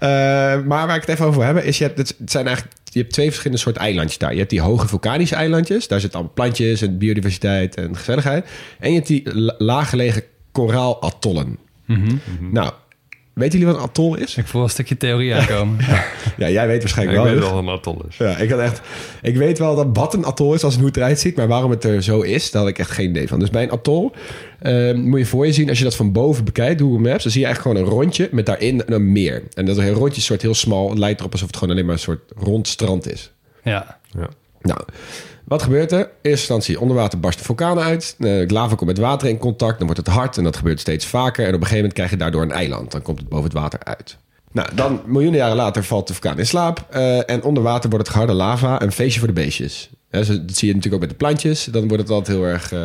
[0.70, 3.12] maar waar ik het even over hebben, is je hebt, het zijn eigenlijk, je hebt
[3.12, 4.32] twee verschillende soorten eilandjes daar.
[4.32, 5.88] Je hebt die hoge vulkanische eilandjes.
[5.88, 8.48] Daar zitten allemaal plantjes en biodiversiteit en gezelligheid.
[8.78, 9.22] En je hebt die
[9.58, 11.58] laaggelegen koraalatollen.
[11.84, 12.20] Mm -hmm.
[12.52, 12.72] Nou,
[13.38, 14.36] Weten jullie wat een atol is?
[14.36, 15.76] Ik voel een stukje theorie aankomen.
[16.36, 17.32] ja, jij weet waarschijnlijk ik wel.
[17.32, 18.16] Ik weet wel wat een atol is.
[18.16, 18.80] Ja, ik, had echt,
[19.22, 21.36] ik weet wel dat wat een atol is als het hoe het eruit ziet.
[21.36, 23.38] Maar waarom het er zo is, daar had ik echt geen idee van.
[23.38, 24.12] Dus bij een atol
[24.62, 25.68] uh, moet je voor je zien...
[25.68, 27.22] als je dat van boven bekijkt, Google Maps...
[27.22, 29.42] dan zie je eigenlijk gewoon een rondje met daarin een meer.
[29.54, 30.88] En dat een rondje soort heel smal.
[30.88, 33.32] Het lijkt erop alsof het gewoon alleen maar een soort rond strand is.
[33.62, 33.98] Ja.
[34.18, 34.28] ja.
[34.60, 34.80] Nou,
[35.48, 35.98] wat gebeurt er?
[35.98, 38.14] In eerste instantie onder water barsten vulkanen uit.
[38.18, 39.78] Uh, lava komt met water in contact.
[39.78, 41.46] Dan wordt het hard en dat gebeurt steeds vaker.
[41.46, 42.90] En op een gegeven moment krijg je daardoor een eiland.
[42.90, 44.18] Dan komt het boven het water uit.
[44.52, 46.86] Nou, dan miljoenen jaren later valt de vulkaan in slaap.
[46.92, 49.90] Uh, en onder water wordt het harde lava een feestje voor de beestjes.
[50.10, 51.64] Ja, dat zie je natuurlijk ook met de plantjes.
[51.64, 52.80] Dan wordt het altijd heel erg, uh,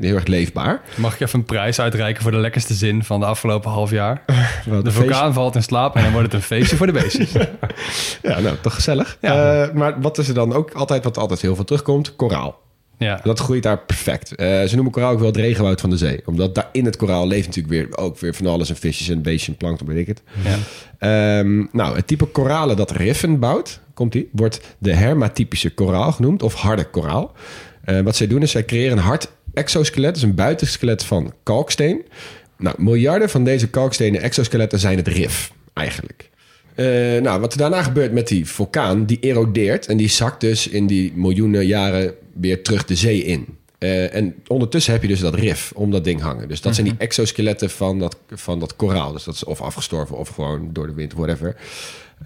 [0.00, 0.82] heel erg leefbaar.
[0.96, 4.22] Mag ik even een prijs uitreiken voor de lekkerste zin van de afgelopen half jaar?
[4.82, 7.32] De vulkaan valt in slaap en dan wordt het een feestje voor de beestjes.
[8.22, 9.18] ja, nou, toch gezellig.
[9.20, 9.62] Ja.
[9.62, 12.16] Uh, maar wat is er dan ook altijd, wat altijd heel veel terugkomt?
[12.16, 12.62] Koraal.
[12.98, 13.20] Ja.
[13.22, 14.32] Dat groeit daar perfect.
[14.36, 16.20] Uh, ze noemen koraal ook wel het regenwoud van de zee.
[16.24, 19.22] Omdat daar in het koraal leeft natuurlijk weer ook weer van alles en visjes en
[19.22, 20.22] beestjes en plankton, weet ik het.
[20.98, 21.38] Ja.
[21.38, 26.42] Um, nou, het type koralen dat riffen bouwt, komt die, wordt de hermatypische koraal genoemd
[26.42, 27.32] of harde koraal.
[27.84, 32.04] Uh, wat zij doen is, zij creëren een hard exoskelet, dus een buitenskelet van kalksteen.
[32.58, 36.30] Nou, miljarden van deze kalkstenen exoskeletten zijn het rif, eigenlijk.
[36.76, 40.68] Uh, nou, wat er daarna gebeurt met die vulkaan, die erodeert en die zakt dus
[40.68, 43.46] in die miljoenen jaren weer terug de zee in.
[43.78, 46.48] Uh, en ondertussen heb je dus dat rif om dat ding hangen.
[46.48, 46.86] Dus dat mm -hmm.
[46.86, 49.12] zijn die exoskeletten van dat, van dat koraal.
[49.12, 51.56] Dus dat is of afgestorven of gewoon door de wind, whatever.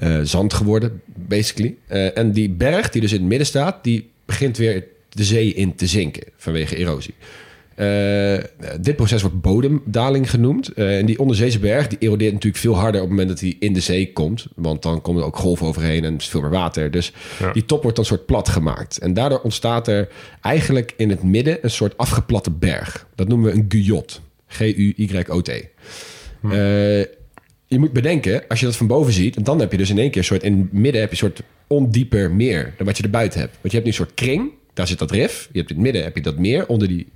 [0.02, 1.76] Uh, zand geworden, basically.
[2.14, 5.74] En die berg die dus in het midden staat, die begint weer de zee in
[5.74, 7.14] te zinken vanwege erosie.
[7.80, 8.38] Uh,
[8.80, 10.70] dit proces wordt bodemdaling genoemd.
[10.74, 13.56] Uh, en die onderzeese berg die erodeert natuurlijk veel harder op het moment dat hij
[13.58, 14.46] in de zee komt.
[14.54, 16.90] Want dan komen er ook golven overheen en is veel meer water.
[16.90, 17.52] Dus ja.
[17.52, 18.98] die top wordt dan soort plat gemaakt.
[18.98, 20.08] En daardoor ontstaat er
[20.40, 23.06] eigenlijk in het midden een soort afgeplatte berg.
[23.14, 24.20] Dat noemen we een guyot.
[24.46, 25.50] G-U-Y-O-T.
[26.40, 26.50] Hm.
[26.50, 26.56] Uh,
[27.66, 30.10] je moet bedenken, als je dat van boven ziet, dan heb je dus in één
[30.10, 33.02] keer een soort in het midden heb je een soort ondieper meer dan wat je
[33.02, 33.52] er buiten hebt.
[33.60, 35.48] Want je hebt nu een soort kring, daar zit dat rif.
[35.52, 37.06] Je hebt in het midden heb je dat meer onder die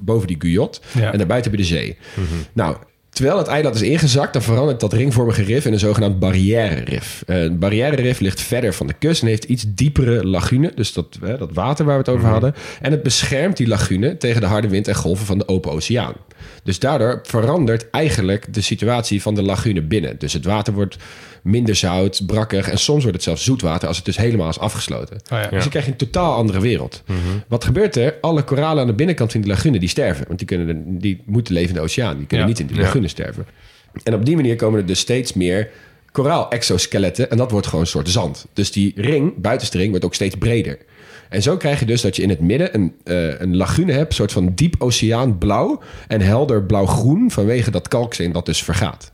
[0.00, 0.80] boven die guyot.
[0.98, 1.12] Ja.
[1.12, 1.96] En daarbuiten heb je de zee.
[2.14, 2.44] Mm -hmm.
[2.52, 2.76] Nou,
[3.08, 7.22] terwijl het eiland is ingezakt, dan verandert dat ringvormige rif in een zogenaamd barrière-rif.
[7.26, 10.72] Uh, een barrière-rif ligt verder van de kust en heeft iets diepere lagune.
[10.74, 12.32] Dus dat, uh, dat water waar we het over -hmm.
[12.32, 12.54] hadden.
[12.80, 16.14] En het beschermt die lagune tegen de harde wind en golven van de open oceaan.
[16.66, 20.18] Dus daardoor verandert eigenlijk de situatie van de lagune binnen.
[20.18, 20.96] Dus het water wordt
[21.42, 25.16] minder zout, brakkig en soms wordt het zelfs zoetwater als het dus helemaal is afgesloten.
[25.16, 25.48] Oh ja.
[25.48, 27.02] Dus je krijgt een totaal andere wereld.
[27.48, 28.14] Wat gebeurt er?
[28.20, 30.24] Alle koralen aan de binnenkant van die lagune die sterven.
[30.26, 32.16] Want die, kunnen, die moeten leven in de oceaan.
[32.16, 32.52] Die kunnen Ja.
[32.52, 33.46] niet in de lagune sterven.
[34.02, 35.68] En op die manier komen er dus steeds meer
[36.12, 37.30] koraal-exoskeletten.
[37.30, 38.46] En dat wordt gewoon een soort zand.
[38.52, 40.78] Dus die ring, buitenste ring, wordt ook steeds breder.
[41.28, 44.08] En zo krijg je dus dat je in het midden een, eh, een lagune hebt,
[44.08, 49.12] een soort van diep oceaanblauw en helder blauw-groen vanwege dat kalksteen dat dus vergaat.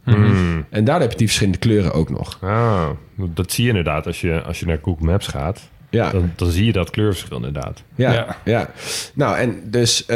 [0.71, 2.39] En daar heb je die verschillende kleuren ook nog.
[2.41, 5.71] Ah, dat zie je inderdaad als je, als je naar Google Maps gaat.
[5.93, 6.11] Ja.
[6.11, 7.83] Dan, dan zie je dat kleurverschil inderdaad.
[7.97, 8.37] Ja, Ja.
[8.45, 8.71] ja.
[9.15, 10.07] Nou, en dus eh,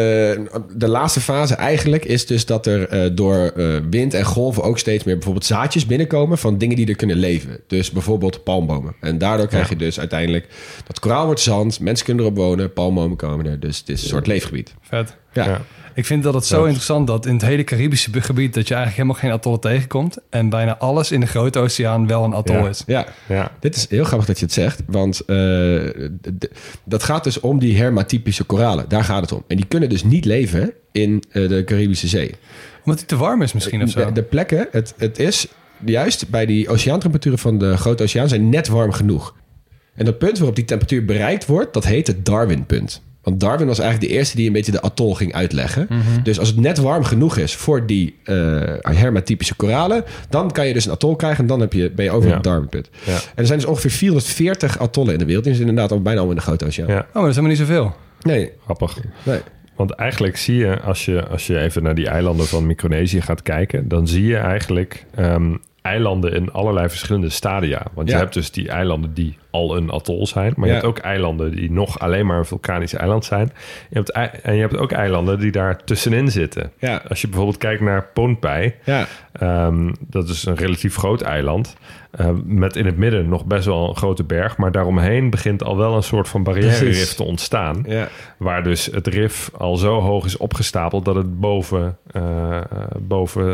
[0.74, 4.78] de laatste fase eigenlijk is dus dat er eh, door eh, wind en golven ook
[4.78, 7.60] steeds meer bijvoorbeeld zaadjes binnenkomen van dingen die er kunnen leven.
[7.66, 8.94] Dus bijvoorbeeld palmbomen.
[9.00, 10.48] En daardoor krijg je dus uiteindelijk
[10.86, 13.60] dat koraal wordt zand, mensen kunnen erop wonen, palmbomen komen er.
[13.60, 14.74] Dus het is een soort leefgebied.
[14.80, 15.16] Vet.
[15.32, 15.60] Ja, Ja.
[15.96, 16.64] Ik vind dat het zo Ja.
[16.64, 20.48] interessant dat in het hele Caribische gebied dat je eigenlijk helemaal geen atollen tegenkomt en
[20.48, 22.68] bijna alles in de grote oceaan wel een atol Ja.
[22.68, 22.82] is.
[22.86, 23.06] ja.
[23.28, 25.80] Ja, Dit is heel grappig dat je het zegt, want eh,
[26.84, 28.84] dat gaat dus om die hermatypische koralen.
[28.88, 29.44] Daar gaat het om.
[29.48, 32.34] En die kunnen dus niet leven in eh, de Caribische Zee.
[32.84, 34.04] Omdat het te warm is misschien of zo.
[34.06, 35.46] De, de plekken, het, het is
[35.84, 39.34] juist bij die oceaantemperaturen van de grote oceaan zijn net warm genoeg.
[39.94, 43.02] En dat punt waarop die temperatuur bereikt wordt, dat heet het Darwin-punt.
[43.26, 45.88] Want Darwin was eigenlijk de eerste die een beetje de atol ging uitleggen.
[46.22, 48.34] Dus als het net warm genoeg is voor die eh,
[48.80, 52.10] hermatypische koralen, dan kan je dus een atol krijgen en dan heb je, ben je
[52.10, 52.34] over Ja.
[52.34, 52.88] het Darwin-punt.
[53.04, 53.12] Ja.
[53.12, 55.44] En er zijn dus ongeveer 440 atollen in de wereld.
[55.44, 56.88] Die zijn inderdaad al bijna al in de grote oceaan.
[56.88, 57.94] ja, Oh, maar dat is helemaal niet zoveel.
[58.20, 58.98] Nee, grappig.
[59.22, 59.38] nee.
[59.76, 63.42] Want eigenlijk zie je als, je, als je even naar die eilanden van Micronesië gaat
[63.42, 67.82] kijken, dan zie je eigenlijk ehm, eilanden in allerlei verschillende stadia.
[67.94, 68.14] Want Ja.
[68.14, 70.80] je hebt dus die eilanden die al een atol zijn, maar je Ja.
[70.80, 73.52] hebt ook eilanden die nog alleen maar een vulkanisch eiland zijn.
[73.90, 74.10] Je hebt,
[74.42, 76.72] en je hebt ook eilanden die daar tussenin zitten.
[76.78, 77.02] Ja.
[77.08, 79.06] Als je bijvoorbeeld kijkt naar Pohnpei, Ja,
[79.38, 81.74] Ehm, dat is een relatief groot eiland.
[82.10, 84.56] eh, met in het midden nog best wel een grote berg.
[84.56, 86.98] Maar daaromheen begint al wel een soort van barrière Precies.
[86.98, 87.84] rif te ontstaan.
[87.86, 88.08] ja.
[88.36, 92.62] Waar dus het rif al zo hoog is opgestapeld dat het boven, eh, eh,
[93.00, 93.46] boven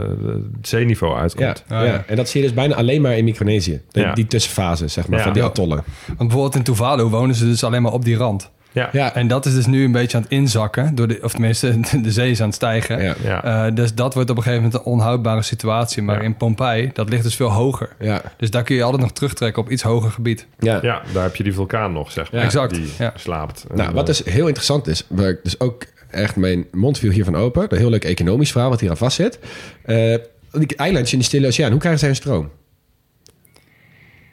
[0.56, 1.64] het zeeniveau Ja, uitkomt.
[1.68, 1.84] Ah, ja.
[1.84, 2.04] ja.
[2.06, 3.80] en dat zie je dus bijna alleen maar in Micronesië.
[3.90, 4.12] De- Ja.
[4.14, 5.24] Die tussenfase, zeg maar, Ja.
[5.24, 5.48] van die Ja.
[5.48, 5.84] atollen.
[6.06, 8.50] Want bijvoorbeeld in Tuvalu wonen ze dus alleen maar op die rand.
[8.72, 10.94] Ja, Ja, En dat is dus nu een beetje aan het inzakken.
[10.94, 13.02] Door de, of tenminste, de zee is aan het stijgen.
[13.02, 13.14] ja.
[13.22, 13.66] ja.
[13.66, 16.02] Eh, dus dat wordt op een gegeven moment een onhoudbare situatie.
[16.02, 16.22] Maar Ja.
[16.22, 17.88] in Pompeii, dat ligt dus veel hoger.
[17.98, 18.22] ja.
[18.36, 20.46] Dus daar kun je altijd nog terugtrekken op iets hoger gebied.
[20.58, 20.78] ja.
[20.82, 22.40] ja, daar heb je die vulkaan nog, zeg maar.
[22.40, 22.46] Ja.
[22.46, 23.12] Exact, Die ja.
[23.16, 23.64] slaapt.
[23.70, 27.10] En, Nou, wat dus heel interessant is, waar ik dus ook echt mijn mond viel
[27.10, 27.66] hiervan open.
[27.68, 29.38] Een heel leuk economisch verhaal wat hier aan vast zit.
[29.84, 30.14] Eh,
[30.50, 32.50] die eilandjes in de Stille Oceaan, hoe krijgen zij hun stroom?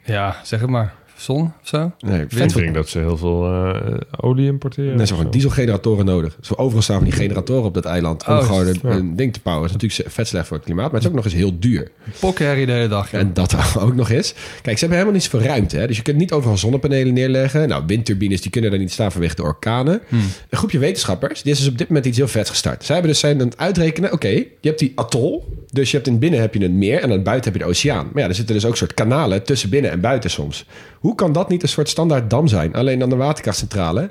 [0.04, 0.94] Ja, zeg het maar.
[1.20, 1.92] Zon of zo?
[1.98, 5.06] Nee, Ik denk dat ze heel veel eh, olie importeren.
[5.06, 5.30] Zo van zo.
[5.30, 6.36] dieselgeneratoren nodig.
[6.40, 8.90] Zo overal staan van die generatoren op dat eiland om Oh, gewoon een, ja.
[8.90, 9.62] een ding te poweren.
[9.68, 11.58] Dat is natuurlijk vet slecht voor het klimaat, maar het is ook nog eens heel
[11.58, 11.90] duur.
[12.20, 13.12] Pokkenherrie de hele dag.
[13.12, 14.34] En dat ook nog eens.
[14.62, 15.76] Kijk, ze hebben helemaal niet zoveel ruimte.
[15.76, 15.86] Hè?
[15.86, 17.68] Dus je kunt niet overal zonnepanelen neerleggen.
[17.68, 20.00] Nou, windturbines die kunnen daar niet staan vanwege de orkanen.
[20.48, 22.84] Een groepje wetenschappers die is dus op dit moment iets heel vets gestart.
[22.84, 24.12] Zij hebben dus zijn aan het uitrekenen.
[24.12, 25.58] Oké, je hebt die atol.
[25.72, 27.70] Dus je hebt in binnen heb je een meer en aan buiten heb je de
[27.72, 28.08] oceaan.
[28.12, 30.66] Maar ja, er zitten dus ook soort kanalen tussen binnen en buiten soms.
[30.98, 32.74] Hoe kan dat niet een soort standaard dam zijn?
[32.74, 34.10] Alleen aan de waterkrachtcentrale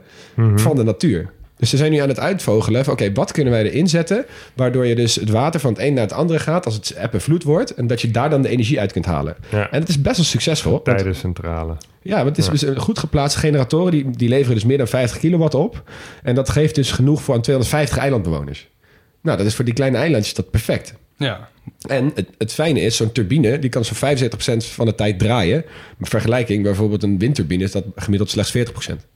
[0.56, 1.30] van de natuur.
[1.60, 2.94] Dus ze zijn nu aan het uitvogelen van...
[2.94, 4.26] oké, wat kunnen wij erin zetten...
[4.54, 6.66] waardoor je dus het water van het een naar het andere gaat...
[6.66, 7.74] als het eb en vloed wordt...
[7.74, 9.36] en dat je daar dan de energie uit kunt halen.
[9.50, 9.72] Ja.
[9.72, 10.82] En het is best wel succesvol.
[10.82, 11.78] Tijdencentrale.
[12.02, 13.92] ja, want het is dus een goed geplaatste generatoren...
[13.92, 15.84] Die, die leveren dus meer dan 50 kilowatt op.
[16.24, 18.70] En dat geeft dus genoeg voor aan 250 eilandbewoners.
[19.22, 20.94] Nou, dat is voor die kleine eilandjes dat perfect.
[21.18, 21.50] Ja.
[21.88, 23.60] En het, het fijne is, zo'n turbine...
[23.60, 25.66] die kan zo'n 75% van de tijd draaien.
[25.98, 27.64] Met vergelijking, bijvoorbeeld een windturbine...
[27.64, 29.09] is dat gemiddeld slechts 40%.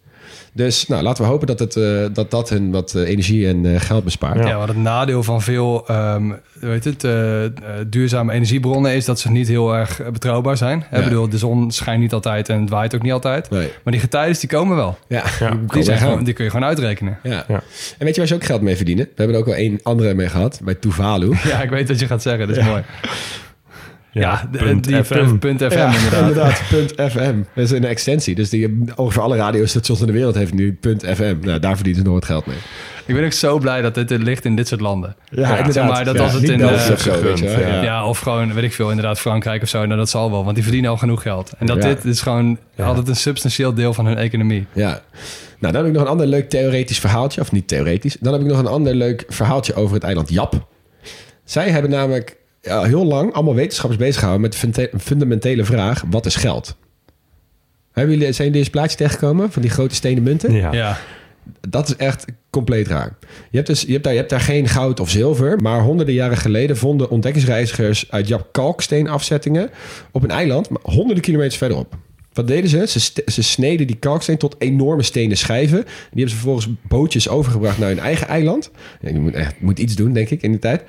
[0.56, 3.66] Dus nou, laten we hopen dat het, eh, dat, dat hun wat eh, energie en
[3.66, 4.44] eh, geld bespaart.
[4.48, 4.58] Ja.
[4.58, 7.08] wat het nadeel van veel ehm, weet het,
[7.88, 10.86] duurzame energiebronnen is dat ze niet heel erg betrouwbaar zijn.
[10.92, 10.98] Ja.
[10.98, 13.50] Ik bedoel, de zon schijnt niet altijd en het waait ook niet altijd.
[13.50, 13.70] Nee.
[13.84, 14.98] Maar die getijden, die komen wel.
[15.08, 15.58] Ja, Ja.
[15.68, 17.20] die zijn gewoon, die kun je gewoon uitrekenen.
[17.24, 17.46] Ja.
[17.48, 17.64] Ja.
[17.98, 19.06] En weet je waar ze ook geld mee verdienen?
[19.06, 21.32] We hebben er ook wel één andere mee gehad, bij Tuvalu.
[21.44, 22.48] Ja, ik weet wat je gaat zeggen.
[22.48, 22.84] Dat is mooi.
[24.14, 25.38] Ja, punt die FM.
[25.38, 26.62] punt, FM Ja, inderdaad.
[26.70, 27.36] Punt .fm.
[27.56, 28.36] Dat is een extensie.
[28.36, 31.36] Dus die, ongeveer alle radiostations in de wereld heeft nu punt .fm.
[31.42, 32.58] Nou, daar verdienen ze nog wat geld mee.
[33.06, 35.16] Ik ben ook zo blij dat dit ligt in dit soort landen.
[35.30, 37.82] Ja, zeg maar, dat Ja, was het in, België eh, of zo, weet je Ja.
[37.84, 38.08] Ja.
[38.08, 39.86] of gewoon, weet ik veel, inderdaad Frankrijk of zo.
[39.86, 41.52] Nou, dat zal wel, want die verdienen al genoeg geld.
[41.58, 41.90] En dat Ja.
[41.90, 42.86] dit is gewoon Ja.
[42.86, 44.66] altijd een substantieel deel van hun economie.
[44.74, 45.02] Ja.
[45.60, 47.42] Nou, dan heb ik nog een ander leuk theoretisch verhaaltje.
[47.42, 48.18] Of niet theoretisch.
[48.20, 50.68] Dan heb ik nog een ander leuk verhaaltje over het eiland Jap.
[51.44, 56.26] Zij hebben namelijk ja, heel lang allemaal wetenschappers bezig gehouden met de fundamentele vraag: wat
[56.26, 56.76] is geld?
[57.92, 60.54] Hebben jullie, zijn jullie deze plaatje tegengekomen van die grote stenen munten?
[60.54, 60.74] Ja.
[60.74, 60.98] Ja,
[61.70, 63.18] Dat is echt compleet raar.
[63.50, 66.16] Je hebt, dus, je, hebt daar, je hebt daar geen goud of zilver, maar honderden
[66.16, 69.70] jaren geleden vonden ontdekkingsreizigers uit Jap kalksteenafzettingen
[70.12, 71.98] op een eiland, maar honderden kilometers verderop.
[72.34, 72.88] Wat deden ze?
[72.88, 75.84] Ze, ze sneden die kalksteen tot enorme stenen schijven.
[75.84, 78.72] Die hebben ze vervolgens bootjes overgebracht naar hun eigen eiland.
[79.02, 80.84] Ja, je moet, echt, moet iets doen, denk ik, in die tijd.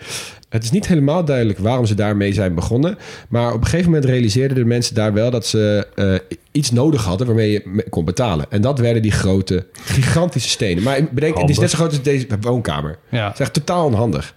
[0.55, 2.99] Het is niet helemaal duidelijk waarom ze daarmee zijn begonnen.
[3.29, 7.05] Maar op een gegeven moment realiseerden de mensen daar wel dat ze eh, iets nodig
[7.05, 8.47] hadden waarmee je kon betalen.
[8.49, 10.83] En dat werden die grote, gigantische stenen.
[10.83, 12.99] Maar bedenk, het is net zo groot als deze woonkamer.
[13.09, 13.25] Ja.
[13.25, 14.35] Het is echt totaal onhandig.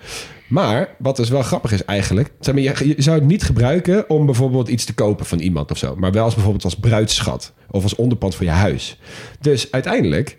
[0.47, 2.31] Maar wat dus wel grappig is eigenlijk...
[2.39, 5.71] Zeg maar, je, je zou het niet gebruiken om bijvoorbeeld iets te kopen van iemand
[5.71, 5.95] of zo.
[5.95, 7.53] Maar wel als bijvoorbeeld als bruidsschat.
[7.71, 8.99] Of als onderpand voor je huis.
[9.39, 10.37] Dus uiteindelijk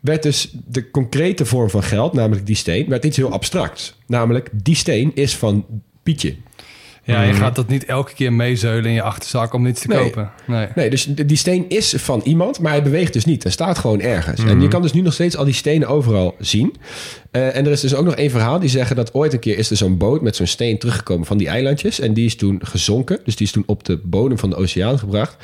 [0.00, 3.94] werd dus de concrete vorm van geld, namelijk die steen, werd iets heel abstracts.
[4.06, 5.64] Namelijk, die steen is van
[6.02, 6.36] Pietje.
[7.04, 9.98] Ja, je gaat dat niet elke keer meezeulen in je achterzak om iets te Nee.
[10.02, 10.30] kopen.
[10.46, 10.66] Nee.
[10.74, 13.42] Nee, dus die steen is van iemand, maar hij beweegt dus niet.
[13.42, 14.44] Hij staat gewoon ergens.
[14.44, 16.74] En je kan dus nu nog steeds al die stenen overal zien.
[17.30, 19.58] Eh, en er is dus ook nog één verhaal die zeggen dat ooit een keer
[19.58, 22.00] is er zo'n boot met zo'n steen teruggekomen van die eilandjes.
[22.00, 23.20] En die is toen gezonken.
[23.24, 25.36] Dus die is toen op de bodem van de oceaan gebracht.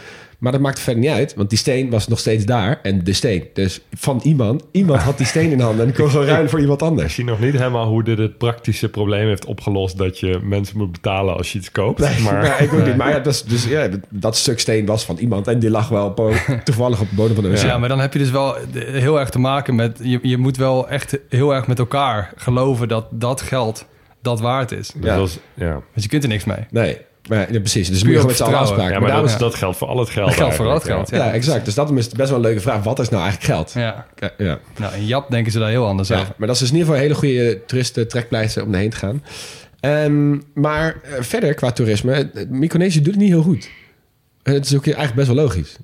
[0.47, 2.79] Maar dat maakt verder niet uit, want die steen was nog steeds daar.
[2.83, 3.45] En de steen.
[3.53, 4.63] Dus van iemand.
[4.71, 7.15] Iemand had die steen in handen en die kon gewoon ruilen voor iemand Ik anders.
[7.15, 9.99] zie nog niet helemaal hoe dit het praktische probleem heeft opgelost...
[9.99, 11.99] dat je mensen moet betalen als je iets koopt.
[12.01, 12.97] Nee, maar maar ik ook niet.
[12.97, 15.47] Maar ja, dat, dus, ja, dat stuk steen was van iemand.
[15.49, 16.33] En die lag wel op,
[16.65, 17.69] toevallig op de bodem van de oceaan.
[17.69, 19.99] Ja, maar dan heb je dus wel heel erg te maken met...
[20.03, 23.87] Je, je moet wel echt heel erg met elkaar geloven dat dat geld
[24.23, 24.93] dat waard is.
[24.97, 25.17] dat Ja.
[25.19, 25.71] was- ja.
[25.73, 26.67] Want je kunt er niks mee.
[26.71, 27.89] Nee, maar, ja, precies.
[27.89, 28.85] Dus Puur met z'n allen afspraken.
[28.85, 30.67] ja, maar maar dat, daarom- is, dat geldt voor al het geld Dat geldt voor
[30.67, 31.33] al het eigenlijk, geld, ja.
[31.33, 31.65] exact.
[31.65, 32.83] Dus dat is best wel een leuke vraag.
[32.83, 33.73] Wat is nou eigenlijk geld?
[33.73, 34.07] Ja.
[34.39, 34.59] Ja.
[34.77, 36.35] Nou, in Jap denken ze daar heel anders Ja, over.
[36.37, 38.97] maar dat is dus in ieder geval een hele goede toeristen trekpleister om erheen te
[38.97, 39.23] gaan.
[39.81, 43.69] Ehm, maar eh, verder qua toerisme, eh, Micronesië doet het niet heel goed.
[44.43, 45.77] En het is ook eigenlijk best wel logisch.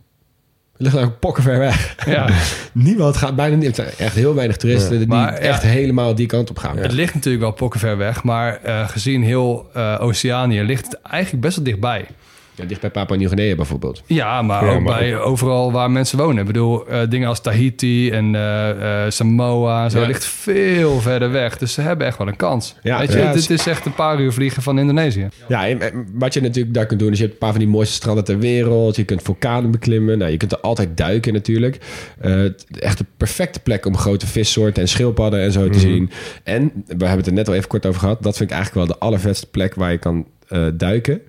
[0.83, 1.95] Het ligt eigenlijk pokken ver weg.
[2.07, 2.29] Ja.
[2.73, 3.68] Niemand gaat bijna niet.
[3.68, 5.38] er zijn Echt heel weinig toeristen die Maar, ja.
[5.38, 6.77] echt helemaal die kant op gaan.
[6.77, 11.01] Het ligt natuurlijk wel pokken ver weg, maar eh, gezien heel eh, Oceanië ligt het
[11.03, 12.07] eigenlijk best wel dichtbij.
[12.54, 14.02] Ja, dicht bij Papua Nieuw-Guinea bijvoorbeeld.
[14.06, 16.38] Ja, maar Ja, ook maar bij overal waar mensen wonen.
[16.38, 20.06] Ik bedoel, eh, dingen als Tahiti en eh, eh, Samoa, zo Ja.
[20.06, 21.58] ligt veel verder weg.
[21.58, 22.74] Dus ze hebben echt wel een kans.
[22.82, 25.28] Ja, Weet je, ja, dit is echt een paar uur vliegen van Indonesië.
[25.48, 27.60] Ja, en, en wat je natuurlijk daar kunt doen, is je hebt een paar van
[27.60, 28.96] die mooiste stranden ter wereld.
[28.96, 30.18] Je kunt vulkanen beklimmen.
[30.18, 31.78] Nou, je kunt er altijd duiken natuurlijk.
[32.20, 36.10] Eh, het- echt de perfecte plek om grote vissoorten en schildpadden en zo te zien.
[36.44, 38.22] En we hebben het er net al even kort over gehad.
[38.22, 41.20] Dat vind ik eigenlijk wel de allervetste plek waar je kan eh, duiken.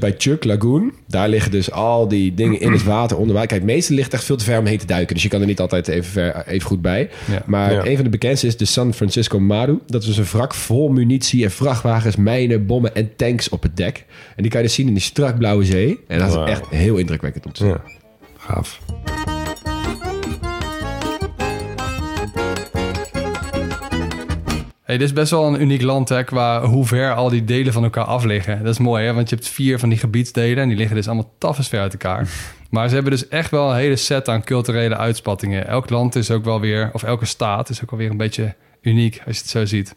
[0.00, 3.48] Bij Chuck Lagoon, daar liggen dus al die dingen in het water onder water.
[3.48, 5.14] Kijk, het meeste ligt echt veel te ver om heen te duiken.
[5.14, 7.10] Dus je kan er niet altijd even, ver, even goed bij.
[7.30, 7.42] Ja.
[7.46, 7.84] Maar Ja.
[7.86, 9.78] een van de bekendste is de San Francisco Maru.
[9.86, 13.76] Dat is dus een wrak vol munitie en vrachtwagens, mijnen, bommen en tanks op het
[13.76, 14.04] dek.
[14.36, 16.00] En die kan je dus zien in die strak blauwe zee.
[16.06, 17.72] En dat is echt heel indrukwekkend om te zien.
[17.72, 17.82] Ja.
[18.38, 18.80] Gaaf.
[24.90, 27.72] Hey, dit is best wel een uniek land hè, qua hoe ver al die delen
[27.72, 28.58] van elkaar af liggen.
[28.58, 29.14] Dat is mooi, hè?
[29.14, 31.92] want je hebt vier van die gebiedsdelen en die liggen dus allemaal tafels ver uit
[31.92, 32.28] elkaar.
[32.70, 35.66] Maar ze hebben dus echt wel een hele set aan culturele uitspattingen.
[35.66, 38.54] Elk land is ook wel weer, of elke staat is ook wel weer een beetje
[38.82, 39.96] uniek als je het zo ziet.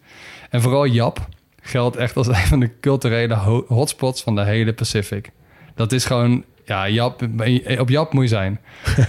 [0.49, 1.27] En vooral Jap
[1.61, 5.29] geldt echt als een van de culturele ho- hotspots van de hele Pacific.
[5.75, 7.21] Dat is gewoon, ja, Jap,
[7.79, 8.59] op Jap moet je zijn.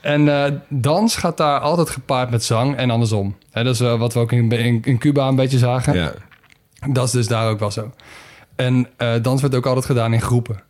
[0.00, 3.36] En eh, dans gaat daar altijd gepaard met zang en andersom.
[3.50, 5.94] Hè, dat is eh, wat we ook in, in, in Cuba een beetje zagen.
[5.94, 6.12] Ja.
[6.90, 7.90] Dat is dus daar ook wel zo.
[8.56, 10.62] En eh, dans wordt ook altijd gedaan in groepen.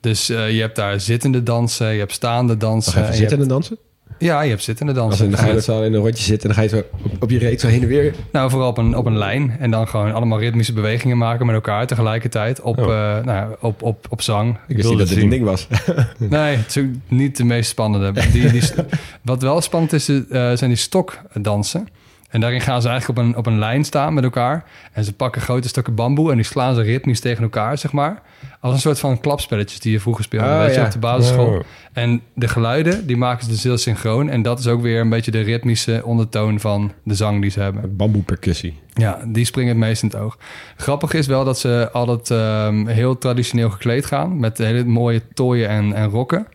[0.00, 2.92] Dus eh, je hebt daar zittende dansen, je hebt staande dansen.
[2.92, 3.78] Even en je zitten hebt- en dansen?
[4.20, 5.24] Ja, je hebt zittende Als dansen.
[5.24, 6.82] in, dan ga je met z'n allen in een rondje zitten en dan ga je
[6.82, 8.14] zo op, op je reet zo heen en weer.
[8.32, 9.56] Nou, vooral op een, op een lijn.
[9.58, 12.60] En dan gewoon allemaal ritmische bewegingen maken met elkaar tegelijkertijd.
[12.60, 12.84] Op, Oh.
[12.84, 14.58] eh, nou, op, op, op zang.
[14.68, 15.66] Ik wist niet dat dit een ding was.
[16.18, 18.20] Nee, het is niet de meest spannende.
[18.32, 18.62] Die, die,
[19.22, 21.88] wat wel spannend is, eh, zijn die stokdansen.
[22.30, 24.64] En daarin gaan ze eigenlijk op een, op een lijn staan met elkaar.
[24.92, 28.22] En ze pakken grote stukken bamboe en die slaan ze ritmisch tegen elkaar, zeg maar.
[28.60, 30.86] Als een soort van klapspelletjes die je vroeger speelde, Oh, weet je, ja.
[30.86, 31.46] op de basisschool.
[31.46, 31.60] Oh.
[31.92, 34.28] En de geluiden, die maken ze dus heel synchroon.
[34.28, 37.60] En dat is ook weer een beetje de ritmische ondertoon van de zang die ze
[37.60, 37.96] hebben.
[37.96, 38.78] Bamboe percussie.
[38.92, 40.38] Ja, die springen het meest in het oog.
[40.76, 44.40] Grappig is wel dat ze altijd ehm, heel traditioneel gekleed gaan.
[44.40, 46.46] Met hele mooie tooien en, en rokken.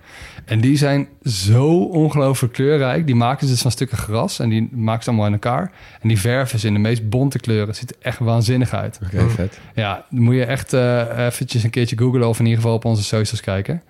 [0.45, 3.05] En die zijn zo ongelooflijk kleurrijk.
[3.05, 4.39] Die maken ze dus van stukken gras.
[4.39, 5.71] En die maken ze allemaal in elkaar.
[6.01, 7.67] En die verven ze in de meest bonte kleuren.
[7.67, 8.99] Het ziet er echt waanzinnig uit.
[9.03, 9.59] Oké, vet.
[9.75, 12.27] Ja, dan moet je echt eh eventjes een keertje googlen...
[12.27, 13.81] of in ieder geval op onze socials kijken.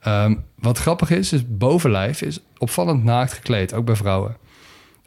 [0.00, 3.74] Ehm, wat grappig is, is bovenlijf is opvallend naakt gekleed.
[3.74, 4.36] Ook bij vrouwen.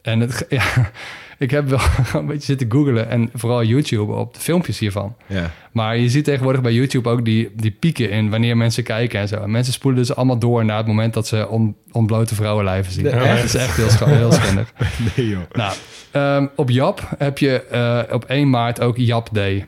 [0.02, 0.90] En het, ja,
[1.38, 1.80] ik heb wel
[2.20, 5.16] een beetje zitten googlen en vooral YouTube op de filmpjes hiervan.
[5.26, 5.50] Ja.
[5.72, 9.28] Maar je ziet tegenwoordig bij YouTube ook die, die pieken in wanneer mensen kijken en
[9.28, 9.36] zo.
[9.36, 13.04] En mensen spoelen dus allemaal door naar het moment dat ze on, ontblote vrouwenlijven zien.
[13.04, 14.72] Dat is echt heel, heel schandig.
[15.16, 15.40] Nee, joh.
[15.52, 15.74] Nou,
[16.10, 19.66] ehm, op Jap heb je eh, op 1 maart ook Jap Day.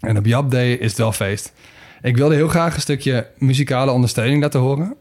[0.00, 1.52] En op Jap Day is het wel feest.
[2.02, 4.96] Ik wilde heel graag een stukje muzikale ondersteuning laten horen.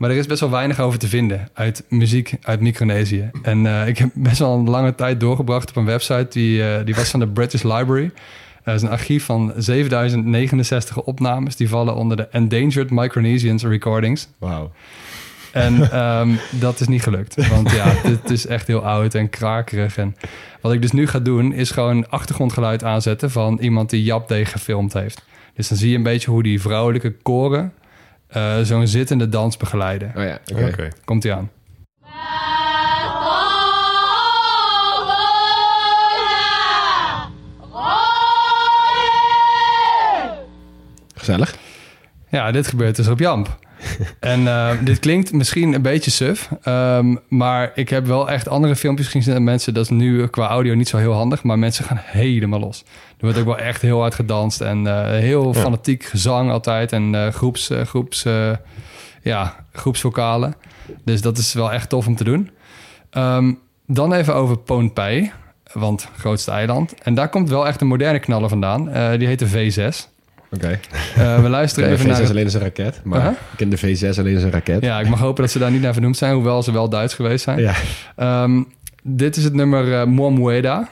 [0.00, 3.30] Maar er is best wel weinig over te vinden uit muziek uit Micronesië.
[3.42, 6.26] En eh, ik heb best wel een lange tijd doorgebracht op een website.
[6.30, 8.10] Die, eh, die was van de British Library.
[8.64, 11.56] Dat is een archief van 7069 opnames.
[11.56, 14.28] Die vallen onder de Endangered Micronesians Recordings.
[14.38, 14.72] Wauw.
[15.52, 17.48] En ehm, dat is niet gelukt.
[17.48, 19.96] Want ja, dit is echt heel oud en krakerig.
[19.96, 20.16] En
[20.60, 24.44] wat ik dus nu ga doen, is gewoon achtergrondgeluid aanzetten van iemand die Jap Day
[24.44, 25.24] gefilmd heeft.
[25.54, 27.72] Dus dan zie je een beetje hoe die vrouwelijke koren
[28.30, 30.12] eh, zo'n zittende dans begeleiden.
[30.16, 30.66] Oh ja, oké.
[30.66, 30.88] Oké.
[31.04, 31.50] Komt ie aan.
[41.14, 41.54] Gezellig.
[42.28, 43.58] Ja, dit gebeurt dus op Jamp.
[44.20, 48.76] En eh, dit klinkt misschien een beetje suf, ehm, maar ik heb wel echt andere
[48.76, 49.74] filmpjes gezien mensen.
[49.74, 52.84] Dat is nu qua audio niet zo heel handig, maar mensen gaan helemaal los.
[53.08, 57.14] Er wordt ook wel echt heel hard gedanst en eh, heel fanatiek gezang altijd en
[57.14, 58.50] eh, groeps, eh, groeps, eh,
[59.22, 60.54] ja, groepsvokalen.
[61.04, 62.50] Dus dat is wel echt tof om te doen.
[63.10, 63.52] Ehm,
[63.86, 65.32] dan even over Pohnpei,
[65.72, 66.94] want grootste eiland.
[67.02, 68.88] En daar komt wel echt een moderne knaller vandaan.
[68.88, 70.08] Eh, die heet de V6.
[70.50, 70.80] Oké.
[71.16, 72.28] Eh, we luisteren even V6 naar...
[72.28, 73.00] alleen is een raket.
[73.04, 74.82] Maar ik ken de V6 alleen is een raket.
[74.82, 77.14] Ja, ik mag hopen dat ze daar niet naar vernoemd zijn, hoewel ze wel Duits
[77.14, 77.58] geweest zijn.
[77.58, 77.74] Ja.
[78.16, 78.62] Ehm,
[79.02, 80.88] dit is het nummer uh, Moamueda.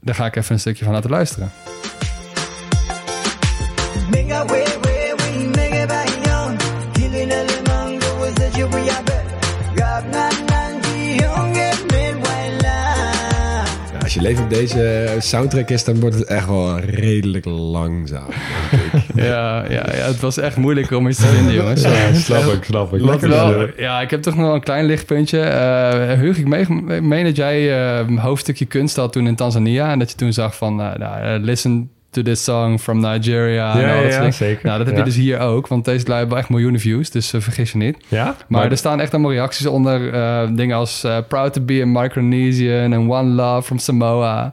[0.00, 1.52] Daar ga ik even een stukje van laten luisteren.
[14.16, 18.26] Je leeft op deze soundtrack is, dan wordt het echt wel redelijk langzaam.
[18.70, 19.04] denk ik.
[19.24, 21.82] Ja, ja, ja, het was echt moeilijk om iets te vinden, jongens.
[21.82, 23.00] Ja, snap ik, snap ik.
[23.00, 25.40] Lekker wel, ja, ik heb toch nog een klein lichtpuntje.
[25.40, 29.90] Eh Huug, ik mee- meen dat jij eh, een hoofdstukje kunst had toen in Tanzania.
[29.90, 33.74] En dat je toen zag van, eh, listen to this song from Nigeria.
[33.74, 34.32] en Ja, al dat ja, soort dingen.
[34.32, 34.66] zeker.
[34.66, 35.66] Nou, dat heb je dus hier ook.
[35.66, 37.10] Want deze lui hebben echt miljoenen views.
[37.10, 37.96] Dus eh, vergis je niet.
[38.08, 38.36] Ja?
[38.48, 40.12] Maar, er staan echt allemaal reacties onder.
[40.12, 44.50] eh, dingen als eh, proud to be a Micronesian and one love from Samoa.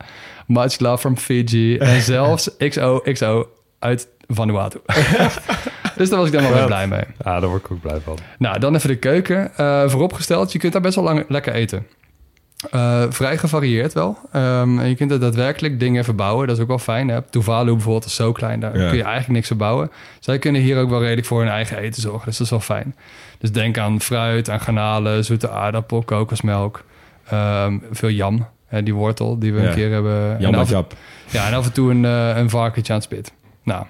[0.47, 1.78] Much love from Fiji.
[1.78, 3.49] En zelfs XOXO
[3.80, 4.80] uit Vanuatu.
[5.97, 7.03] dus daar was ik dan wel weer blij mee.
[7.24, 8.18] Ja, daar word ik ook blij van.
[8.38, 9.51] Nou, dan even de keuken.
[9.89, 11.86] Vooropgesteld, je kunt daar best wel lang lekker eten.
[12.72, 14.18] Eh, vrij gevarieerd wel.
[14.32, 16.47] Ehm, en je kunt er daadwerkelijk dingen verbouwen.
[16.47, 17.07] Dat is ook wel fijn.
[17.07, 17.22] Hè?
[17.22, 18.59] Tuvalu bijvoorbeeld is zo klein.
[18.59, 18.88] Daar Ja.
[18.88, 19.91] kun je eigenlijk niks verbouwen.
[20.20, 22.26] Zij kunnen hier ook wel redelijk voor hun eigen eten zorgen.
[22.26, 22.95] Dus dat is wel fijn.
[23.39, 26.84] Dus denk aan fruit, aan garnalen, zoete aardappel, kokosmelk.
[27.30, 28.47] ehm, veel jam.
[28.68, 29.68] Hè, die wortel die we Ja.
[29.68, 30.36] een keer hebben.
[30.36, 30.70] En Jan af-
[31.32, 33.34] ja, en af en toe een, eh, een varkentje aan het spit.
[33.64, 33.86] Nou,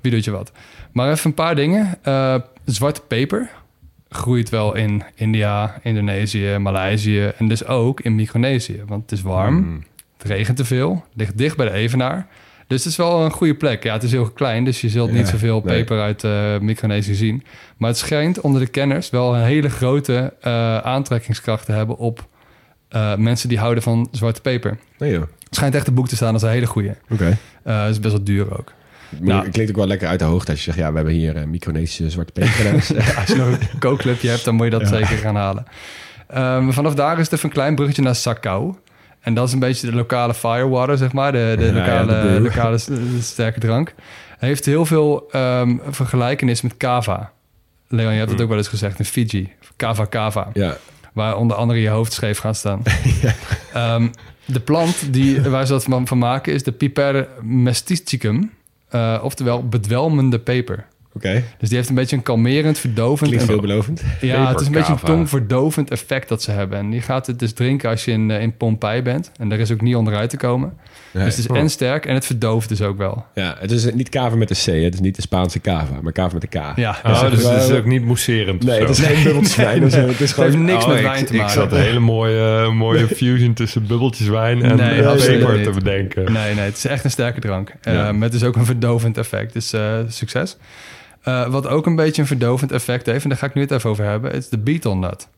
[0.00, 0.52] wie doet je wat?
[0.92, 1.98] Maar even een paar dingen.
[2.02, 3.50] Eh, zwarte peper
[4.08, 8.82] groeit wel in India, Indonesië, Maleisië en dus ook in Micronesië.
[8.86, 9.84] Want het is warm, Mm.
[10.18, 12.26] het regent te veel, ligt dicht bij de Evenaar.
[12.66, 13.82] Dus het is wel een goede plek.
[13.82, 15.74] Ja, het is heel klein, dus je zult Ja, niet zoveel nee.
[15.76, 17.42] peper uit eh, Micronesië zien.
[17.76, 22.26] Maar het schijnt onder de kenners wel een hele grote eh, aantrekkingskracht te hebben op
[22.88, 24.78] eh, mensen die houden van zwarte peper.
[24.98, 25.20] Nee joh.
[25.20, 26.96] Het schijnt echt een boek te staan als een hele goede.
[27.10, 27.38] Oké.
[27.62, 28.72] Het is best wel duur ook.
[29.20, 29.44] Nou.
[29.44, 30.78] Het klinkt ook wel lekker uit de hoogte als je zegt...
[30.78, 32.72] ja, we hebben hier uh, Micronesische zwarte peper.
[33.18, 35.66] Als je nog een kookclubje hebt, dan moet je dat zeker gaan halen.
[36.28, 38.74] Ehm, vanaf daar is het even een klein bruggetje naar Sakau.
[39.20, 41.32] En dat is een beetje de lokale firewater, zeg maar.
[41.32, 42.78] De, de Ja, ja, lokale, lokale
[43.20, 43.94] sterke drank.
[44.38, 47.32] Hij heeft heel veel ehm vergelijkenis met kava.
[47.88, 49.52] Leon, je hebt het ook wel eens gezegd in Fiji.
[49.76, 50.50] Kava kava.
[50.52, 50.76] ja.
[51.12, 52.82] Waar onder andere je hoofd scheef gaat staan.
[53.72, 54.08] Ehm,
[54.44, 58.50] de plant die, waar ze dat van, van maken is de Piper mestisticum.
[58.96, 60.86] Eh, oftewel bedwelmende peper.
[61.16, 61.42] Oké.
[61.58, 63.20] Dus die heeft een beetje een kalmerend, verdovend...
[63.30, 64.02] Klinkt en- veelbelovend.
[64.20, 66.78] ja, het is een beetje een tongverdovend effect dat ze hebben.
[66.78, 69.30] En die gaat het dus drinken als je in, eh, in Pompeii bent.
[69.38, 70.72] En daar is ook niet onderuit te komen.
[71.12, 71.24] Nee.
[71.24, 73.24] Dus het is en sterk en het verdooft dus ook wel.
[73.34, 74.82] Ja, het is niet kava met de C.
[74.84, 76.76] Het is niet de Spaanse kava, maar kava met de K.
[76.76, 79.22] Ja, Oh, dus dus wel- het is ook niet mousserend of Nee, het is geen
[79.22, 79.84] bubbeltjeswijn.
[79.84, 79.98] of zo.
[79.98, 80.64] Het is het heeft gewoon...
[80.64, 81.54] niks Oh, met ik- wijn te Ik maken.
[81.54, 85.64] zat een hele mooie, mooie fusion tussen bubbeltjeswijn en Nee, en peper niet.
[85.64, 86.32] te bedenken.
[86.32, 87.72] Nee, nee, het is echt een sterke drank.
[87.82, 88.12] Eh, Ja.
[88.12, 89.52] met dus ook een verdovend effect.
[89.52, 90.56] Dus eh, succes.
[91.26, 93.70] Eh, wat ook een beetje een verdovend effect heeft, en daar ga ik nu het
[93.70, 95.28] even over hebben, is de beetle nut.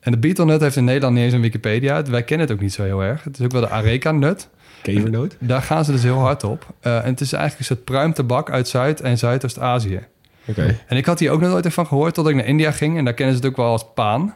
[0.00, 2.02] En de beetle nut heeft in Nederland niet eens een Wikipedia.
[2.02, 3.24] Wij kennen het ook niet zo heel erg.
[3.24, 4.48] Het is ook wel de areca nut.
[4.82, 5.36] Kevernoot.
[5.40, 6.66] Daar gaan ze dus heel hard op.
[6.80, 10.00] Eh, en het is eigenlijk een soort pruimtabak uit Zuid- en Zuidoost-Azië.
[10.46, 10.78] Oké.
[10.86, 12.98] En ik had hier ook nog nooit van gehoord tot ik naar India ging.
[12.98, 14.34] En daar kennen ze het ook wel als paan.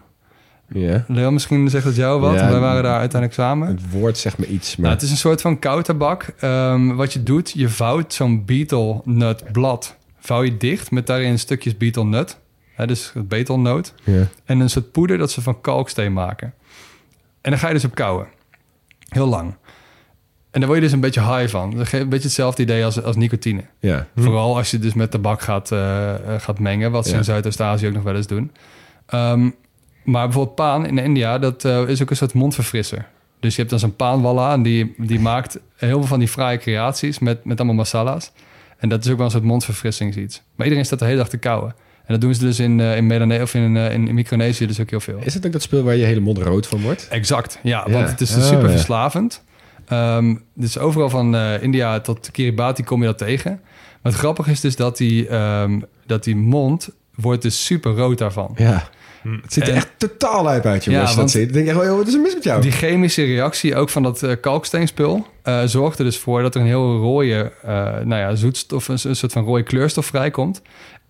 [0.68, 1.04] Ja.
[1.08, 2.34] Leon, misschien zegt het jou wat.
[2.34, 2.50] Ja.
[2.50, 3.68] Wij waren daar uiteindelijk samen.
[3.68, 4.84] Het woord zegt me iets, maar...
[4.84, 6.34] Nou, het is een soort van koutabak.
[6.38, 11.76] Ehm wat je doet, je vouwt zo'n betelnut blad vouw je dicht met daarin stukjes
[11.76, 12.38] betelnut.
[12.74, 13.94] Hè, dus het betelnoot.
[14.04, 14.26] Ja.
[14.44, 16.54] En een soort poeder dat ze van kalksteen maken.
[17.40, 18.26] En dan ga je dus op kouwen.
[19.08, 19.54] Heel lang.
[20.50, 21.76] En daar word je dus een beetje high van.
[21.76, 23.64] Dat geeft een beetje hetzelfde idee als, als nicotine.
[23.80, 24.06] Ja.
[24.16, 27.18] Vooral als je dus met tabak gaat, eh, eh, gaat mengen, wat ze Ja.
[27.18, 28.52] in Zuidoost-Azië ook nog wel eens doen.
[29.06, 29.50] Ehm,
[30.04, 33.06] maar bijvoorbeeld paan in India, dat eh, is ook een soort mondverfrisser.
[33.40, 36.58] Dus je hebt dan zo'n paanwalla en die, die maakt heel veel van die fraaie
[36.58, 38.32] creaties met, met allemaal masala's.
[38.78, 40.42] En dat is ook wel een soort mondverfrissingsiets.
[40.54, 41.74] Maar iedereen staat de hele dag te kauwen.
[42.04, 44.80] En dat doen ze dus in, eh, in, Melanesië of in, eh, in Micronesië dus
[44.80, 45.18] ook heel veel.
[45.22, 47.08] Is het ook dat speel waar je hele mond rood van wordt?
[47.10, 47.92] Exact, ja, Ja.
[47.92, 48.70] want het is Oh, super ja.
[48.70, 49.44] verslavend.
[49.86, 53.60] Ehm, dus overal van eh, India tot Kiribati kom je dat tegen.
[54.02, 56.88] Maar het grappige is dus dat die, ehm, dat die mond
[57.20, 58.54] wordt dus super rood daarvan.
[58.56, 58.88] Ja.
[59.42, 60.86] Het ziet er En- echt totaal uit uit, jongens.
[60.86, 61.44] Ja, als je dat want- ziet.
[61.44, 62.60] Dan denk je echt, oh, wat is er mis met jou?
[62.60, 66.60] Die chemische reactie ook van dat eh, kalksteenspul eh, zorgt er dus voor dat er
[66.60, 70.62] een heel rode, eh, nou ja, zoetstof, een, een soort van rode kleurstof vrijkomt.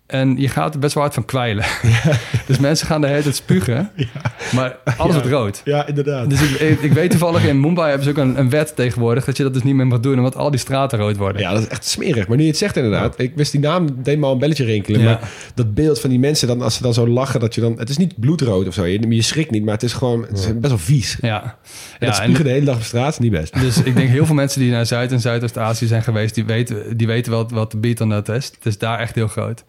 [0.09, 1.65] En je gaat er best wel hard van kwijlen.
[2.47, 3.91] dus mensen gaan de hele tijd spugen,
[4.55, 5.61] maar alles wordt rood.
[5.63, 6.29] Ja, inderdaad.
[6.29, 9.25] Dus ik, ik, ik weet toevallig, in Mumbai hebben ze ook een, een wet tegenwoordig...
[9.25, 11.41] dat je dat dus niet meer mag doen, omdat al die straten rood worden.
[11.41, 12.27] Ja, dat is echt smerig.
[12.27, 13.19] Maar nu je het zegt inderdaad.
[13.19, 15.03] Ik wist die naam, deed me al een belletje rinkelen.
[15.03, 17.75] Maar dat beeld van die mensen, dan, als ze dan zo lachen, dat je dan...
[17.77, 18.85] Het is niet bloedrood of zo.
[18.85, 21.17] Je, je schrikt niet, maar het is gewoon het is best wel vies.
[21.21, 21.57] Ja,
[21.99, 23.59] dat en, spugen de hele dag op straat is niet best.
[23.59, 26.35] dus ik denk heel veel mensen die naar Zuid- en Zuidoost-Azië zijn geweest...
[26.35, 28.45] die weten, die weten wel wat de betelnut is.
[28.45, 29.63] Het is daar echt heel groot.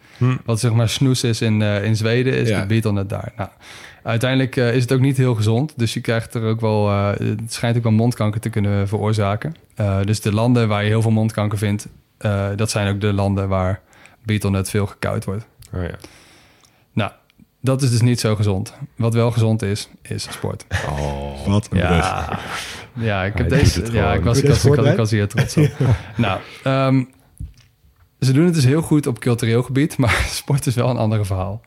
[0.45, 2.61] Wat zeg maar snoes is in, eh, in Zweden, is Ja.
[2.61, 3.31] de betelnut daar.
[3.37, 3.49] Nou,
[4.03, 5.73] uiteindelijk eh, is het ook niet heel gezond.
[5.75, 6.89] Dus je krijgt er ook wel...
[6.89, 9.55] eh, het schijnt ook wel mondkanker te kunnen veroorzaken.
[9.75, 11.87] Eh, dus de landen waar je heel veel mondkanker vindt...
[12.17, 13.79] eh, dat zijn ook de landen waar
[14.25, 15.45] betelnut veel gekauwd wordt.
[15.73, 15.95] Oh, ja.
[16.93, 17.11] Nou,
[17.61, 18.73] dat is dus niet zo gezond.
[18.95, 20.65] Wat wel gezond is, is sport.
[21.45, 21.89] Wat een brug.
[21.89, 22.39] Ja,
[22.93, 23.91] ja ik heb deze.
[23.91, 24.97] Ja, ik was, ik was, ik was, ik voorbereid?
[24.97, 25.69] was hier trots op.
[26.15, 27.03] nou, ehm,
[28.25, 31.25] ze doen het dus heel goed op cultureel gebied, maar sport is wel een ander
[31.25, 31.61] verhaal.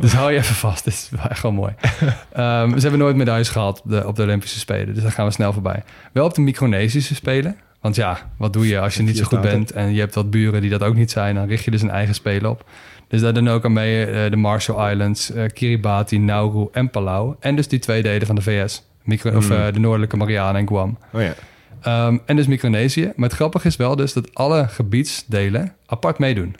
[0.00, 1.72] Dus hou je even vast, dit is wel echt wel mooi.
[2.32, 5.26] Ehm, ze hebben nooit medailles gehaald op de, op de Olympische Spelen, dus daar gaan
[5.26, 5.82] we snel voorbij.
[6.12, 9.40] Wel op de Micronesische Spelen, want ja, wat doe je als je niet zo goed
[9.40, 11.82] bent en je hebt wat buren die dat ook niet zijn, dan richt je dus
[11.82, 12.64] een eigen spelen op.
[13.08, 17.34] Dus daar doen ook aan mee eh, de Marshall Islands, eh, Kiribati, Nauru en Palau.
[17.40, 18.82] En dus die twee delen van de VS.
[19.02, 20.98] Micro, of, eh, de noordelijke Marianen en Guam.
[21.12, 21.34] Oh ja.
[21.82, 23.12] Ehm, en dus Micronesië.
[23.16, 26.56] Maar het grappige is wel dus dat alle gebiedsdelen apart meedoen.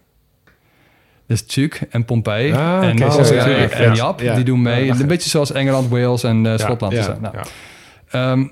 [1.27, 2.59] Dus Tjuk en Pompeii Ah,
[2.89, 3.17] en ja.
[3.71, 3.95] en Ja.
[3.95, 4.35] Jap, Ja.
[4.35, 4.85] die doen mee.
[4.85, 6.93] Ja, een beetje zoals Engeland, Wales en eh, Schotland.
[6.93, 7.19] ja.
[7.21, 7.35] Nou,
[8.11, 8.47] ehm,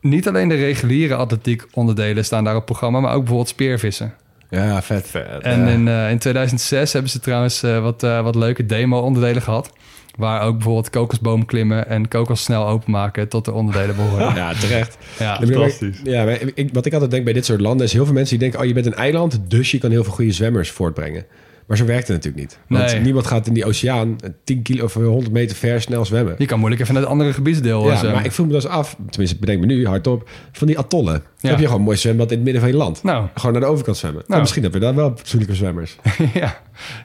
[0.00, 4.14] niet alleen de reguliere atletiek onderdelen staan daar op programma, maar ook bijvoorbeeld speervissen.
[4.50, 5.06] Ja, vet.
[5.08, 5.42] Vet.
[5.42, 9.72] En in, eh, in 2006 hebben ze trouwens eh, wat, wat leuke demo-onderdelen gehad.
[10.16, 14.34] Waar ook bijvoorbeeld kokosboom klimmen en kokos snel openmaken tot de onderdelen behoren.
[14.40, 14.96] Ja, terecht.
[15.18, 16.00] Ja, Fantastisch.
[16.04, 18.30] Ja, maar ik, wat ik altijd denk bij dit soort landen is heel veel mensen
[18.38, 21.24] die denken: oh, je bent een eiland, dus je kan heel veel goede zwemmers voortbrengen.
[21.66, 22.58] Maar zo werkt het natuurlijk niet.
[22.68, 23.00] Want Nee.
[23.00, 26.34] niemand gaat in die oceaan 10 kilo of 100 meter ver snel zwemmen.
[26.38, 27.80] je kan moeilijk even naar het andere gebiedsdeel.
[27.82, 28.14] eh, Ja, zwemmen.
[28.16, 31.12] maar ik voel me dus af, tenminste bedenk me nu hardop, van die atollen.
[31.12, 31.48] Dan Ja.
[31.48, 33.02] heb je gewoon een mooi zwembad in het midden van je land.
[33.02, 34.18] Nou, Gewoon naar de overkant zwemmen.
[34.20, 34.40] Nou, Nou.
[34.42, 35.96] misschien hebben we daar wel fatsoenlijke zwemmers.
[36.34, 36.58] ja.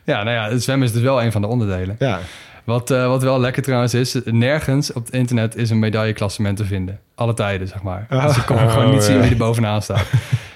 [0.06, 1.96] ja, nou ja, het zwemmen is dus wel een van de onderdelen.
[2.00, 2.20] Ja,
[2.72, 6.66] Wat, eh, wat wel lekker trouwens is, nergens op het internet is een medailleklassement te
[6.66, 7.00] vinden.
[7.16, 8.06] Alle tijden, zeg maar.
[8.10, 9.06] Dus je kon Oh, gewoon niet ja.
[9.06, 10.06] zien wie er bovenaan staat.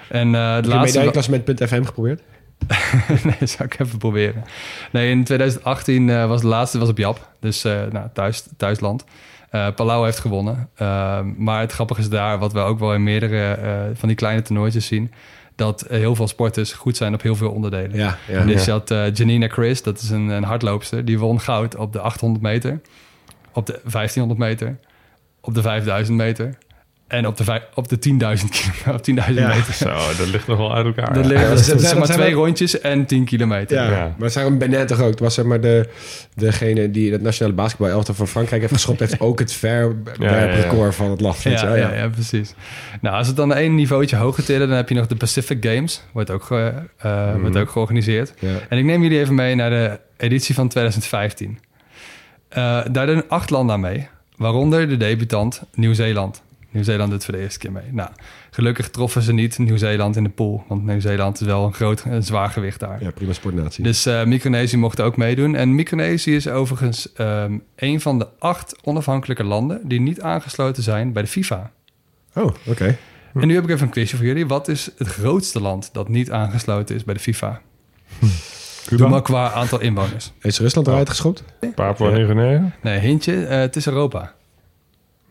[0.09, 2.21] En de heb je medailleklassement.fm geprobeerd?
[3.23, 4.43] nee, zou ik even proberen.
[4.91, 7.29] Nee, in 2018 eh, was de laatste was op Jap.
[7.39, 9.05] Dus nou, thuis, thuisland.
[9.75, 10.69] Palau heeft gewonnen.
[10.75, 13.57] Eh, maar het grappige is daar, wat we ook wel in meerdere
[13.93, 15.11] van die kleine toernooitjes zien...
[15.55, 17.97] dat eh, heel veel sporters goed zijn op heel veel onderdelen.
[17.97, 18.43] Ja, ja.
[18.43, 21.05] dus je had eh, Janina Chris, dat is een, een hardloopster...
[21.05, 22.81] die won goud op de 800 meter,
[23.53, 24.77] op de 1500 meter...
[25.41, 26.57] op de 5000 meter...
[27.07, 28.01] En op de, op de 10.000
[28.49, 28.93] kilometer.
[28.93, 29.47] Op 10.000 Ja.
[29.47, 29.73] meter.
[29.73, 29.85] Zo,
[30.17, 31.13] dat ligt nog wel uit elkaar.
[31.13, 31.29] Dat ja.
[31.29, 33.77] ligt Ja, dat dat zijn zijn- maar twee zijn- rondjes en 10 kilometer.
[33.77, 34.15] Ja, Ja.
[34.17, 35.09] maar Sarah Benet toch ook?
[35.09, 35.89] Het was zeg maar de,
[36.35, 38.99] degene die het nationale basketbal van Frankrijk heeft geschopt...
[38.99, 41.41] heeft ook het verwerprecord van het land.
[41.41, 42.53] Ja, ja, ja, precies.
[43.01, 46.03] Nou, als het dan één niveautje hoger tillen, dan heb je nog de Pacific Games.
[46.11, 47.39] Wordt ook, ge- eh, Mhm.
[47.41, 48.33] wordt ook georganiseerd.
[48.39, 48.49] Ja.
[48.69, 51.59] En ik neem jullie even mee naar de editie van 2015.
[52.49, 56.43] Eh, daar doen acht landen aan mee, waaronder de debutant Nieuw-Zeeland.
[56.75, 57.83] Nieuw-Zeeland doet voor de eerste keer mee.
[57.91, 58.09] Nou,
[58.51, 62.23] gelukkig troffen ze niet Nieuw-Zeeland in de pool, want Nieuw-Zeeland is wel een groot, een
[62.23, 63.03] zwaar gewicht daar.
[63.03, 63.83] Ja, prima sportnatie.
[63.83, 65.55] Dus eh Micronesië mocht ook meedoen.
[65.55, 71.13] En Micronesië is overigens ehm, een van de acht onafhankelijke landen die niet aangesloten zijn
[71.13, 71.71] bij de FIFA.
[72.33, 72.97] Oh, oké.
[73.33, 74.47] En nu heb ik even een quizje voor jullie.
[74.47, 77.61] Wat is het grootste land dat niet aangesloten is bij de FIFA?
[78.89, 80.31] Doe maar qua aantal inwoners.
[80.41, 81.43] Is Rusland eruit geschopt?
[81.75, 82.71] Papua Nieuw-Guinea?
[82.81, 84.33] Nee, hintje, eh, het is Europa.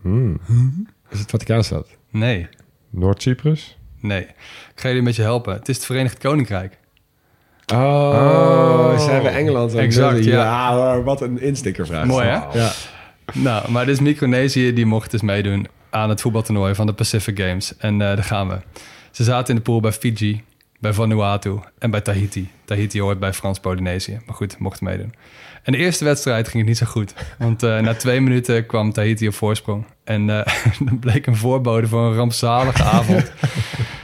[0.01, 0.41] Hmm.
[1.15, 1.89] Is het Vaticaanstad?
[2.11, 2.49] Nee,
[2.91, 3.79] Noord-Cyprus?
[4.01, 4.21] nee.
[4.23, 5.55] Ik ga jullie een beetje helpen.
[5.55, 6.79] Het is het Verenigd Koninkrijk.
[7.75, 8.99] Oh, Oh.
[9.05, 9.75] zijn we Engeland?
[9.75, 11.01] Exact, ja.
[11.03, 12.07] Wat een instickervraag.
[12.07, 12.59] Mooi, hè?
[12.59, 12.73] Ja.
[13.33, 17.77] Nou, maar dus Micronesië, die mocht dus meedoen aan het voetbaltoernooi van de Pacific Games.
[17.77, 18.59] En eh, daar gaan we.
[19.11, 20.45] Ze zaten in de pool bij Fiji,
[20.85, 22.51] bij Vanuatu en bij Tahiti.
[22.64, 24.20] Tahiti hoort bij Frans-Polynesië.
[24.26, 25.14] Maar goed, mochten meedoen.
[25.62, 27.14] En de eerste wedstrijd ging het niet zo goed.
[27.39, 29.85] Want eh, na twee minuten kwam Tahiti op voorsprong.
[30.05, 30.55] En eh
[30.91, 33.32] dat bleek een voorbode voor een rampzalige avond.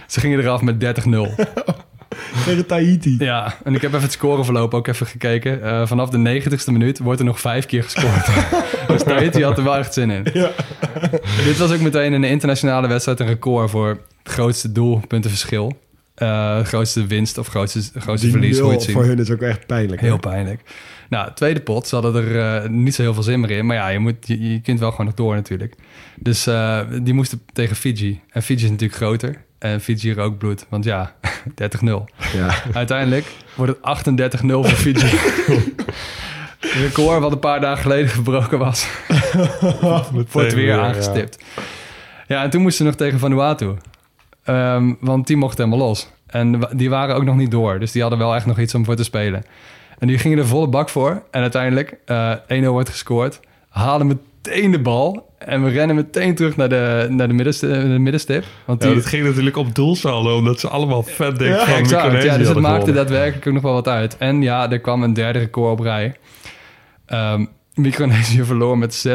[0.07, 1.09] Ze gingen eraf met 30-0.
[2.45, 3.17] Tegen Tahiti.
[3.19, 5.63] Ja, en ik heb even het scoreverloop ook even gekeken.
[5.63, 8.27] Eh, vanaf de 90ste minuut wordt er nog vijf keer gescoord.
[8.89, 10.23] dus Tahiti had er wel echt zin in.
[11.45, 13.89] Dit was ook meteen in een internationale wedstrijd een record voor
[14.23, 15.77] het grootste doelpuntenverschil.
[16.21, 20.01] Eh grootste winst of grootste, grootste Die verlies, hoe voor hun is ook echt pijnlijk.
[20.01, 20.07] hè?
[20.07, 20.61] Heel pijnlijk.
[21.09, 23.67] Nou, tweede pot, ze hadden er eh, niet zo heel veel zin meer in.
[23.67, 25.75] Maar ja, je, moet, je, je kunt wel gewoon nog door natuurlijk.
[26.17, 28.21] Dus eh, die moesten tegen Fiji.
[28.31, 29.45] En Fiji is natuurlijk groter.
[29.59, 30.67] En Fiji rookt bloed.
[30.69, 31.15] Want ja,
[31.85, 31.89] 30-0.
[32.33, 32.55] Ja.
[32.73, 35.11] Uiteindelijk wordt het 38-0 voor Fiji.
[36.61, 38.89] Een record wat een paar dagen geleden gebroken was.
[40.33, 41.45] wordt weer aangestipt.
[42.27, 42.43] Ja.
[42.43, 43.75] en toen moesten ze nog tegen Vanuatu.
[44.51, 46.09] Ehm, want die mochten helemaal los.
[46.27, 47.79] En die waren ook nog niet door.
[47.79, 49.45] Dus die hadden wel echt nog iets om voor te spelen.
[49.99, 51.23] En die gingen er volle bak voor.
[51.31, 53.41] En uiteindelijk, eh 1-0 wordt gescoord.
[53.69, 55.35] Halen meteen de bal.
[55.39, 58.45] En we rennen meteen terug naar de, naar de, middenst- de middenstip.
[58.65, 62.23] Want Ja, die, dat ging natuurlijk op doelsaldo, omdat ze allemaal vet dik van exact.
[62.23, 62.95] Ja, dus het maakte gewonnen.
[62.95, 64.17] daadwerkelijk ook nog wel wat uit.
[64.17, 66.15] En ja, er kwam een derde record op rij.
[67.07, 67.45] Ehm
[67.81, 69.13] Micronesië verloor met 46-0.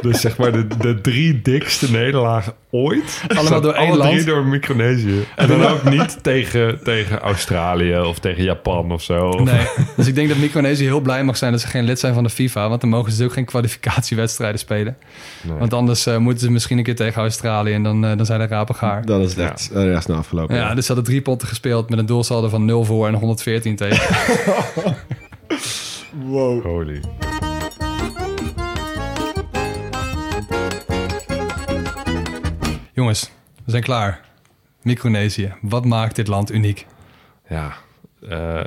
[0.00, 3.22] Dus zeg maar de, de drie dikste nederlagen ooit.
[3.36, 4.26] Allemaal door één Alle drie land.
[4.26, 5.24] door Micronesië.
[5.36, 9.28] En dan ook niet tegen, tegen Australië of tegen Japan of zo.
[9.30, 12.14] Nee, dus ik denk dat Micronesië heel blij mag zijn dat ze geen lid zijn
[12.14, 12.68] van de FIFA.
[12.68, 14.96] Want dan mogen ze dus ook geen kwalificatiewedstrijden spelen.
[15.42, 15.58] Nee.
[15.58, 18.40] Want anders eh, moeten ze misschien een keer tegen Australië en dan, eh, dan zijn
[18.40, 19.04] de rapen gaar.
[19.04, 20.56] Dan is echt, het snel afgelopen.
[20.56, 23.76] Ja, dus ze hadden drie potten gespeeld met een doelsaldo van 0 voor en 114
[23.76, 24.16] tegen.
[26.12, 26.62] Wow.
[26.62, 27.00] Holy.
[32.94, 33.30] Jongens,
[33.64, 34.20] we zijn klaar.
[34.82, 36.86] Micronesië, wat maakt dit land uniek?
[37.48, 37.72] Ja.
[38.28, 38.64] eh,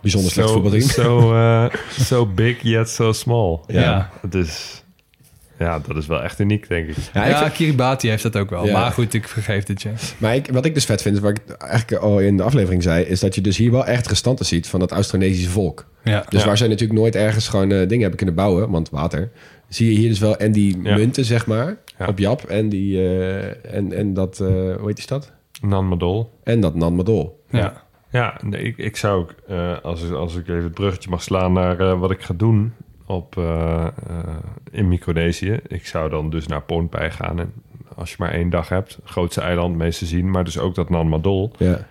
[0.00, 0.88] Bijzonder slecht zo- voetbalteam.
[0.90, 3.58] Zo eh, so big yet so small.
[3.66, 4.10] Ja.
[4.20, 4.82] Het is...
[5.58, 6.96] Ja, dat is wel echt uniek, denk ik.
[7.12, 8.66] Ja, Ja, ik vind- Kiribati heeft dat ook wel.
[8.66, 8.72] Ja.
[8.72, 9.90] Maar goed, ik vergeef dit je.
[10.18, 13.04] maar ik, wat ik dus vet vind, wat ik eigenlijk al in de aflevering zei,
[13.04, 15.86] is dat je dus hier wel echt restanten ziet van dat Austronesische volk.
[16.04, 16.24] Ja.
[16.28, 16.46] Dus Ja.
[16.46, 19.30] waar zij natuurlijk nooit ergens gewoon eh, dingen hebben kunnen bouwen, want water,
[19.68, 20.94] zie je hier dus wel en die Ja.
[20.96, 22.06] munten, zeg maar, Ja.
[22.06, 25.32] op Jap en, die, eh, en, en dat, eh, hoe heet die stad?
[25.62, 26.30] Nan Madol.
[26.44, 27.44] En dat Nan Madol.
[27.50, 27.82] ja.
[28.10, 31.22] Ja, nee, ik, ik zou ook, eh, als, ik- als ik even het bruggetje mag
[31.22, 32.72] slaan naar eh, wat ik ga doen
[33.06, 34.18] op, eh, eh,
[34.70, 35.58] in Micronesië.
[35.66, 37.38] Ik zou dan dus naar Pohnpei gaan.
[37.40, 37.52] En
[37.96, 40.30] als je maar één dag hebt, grootste eiland, meeste zien.
[40.30, 41.86] Maar dus ook dat Nan Madol, Ja.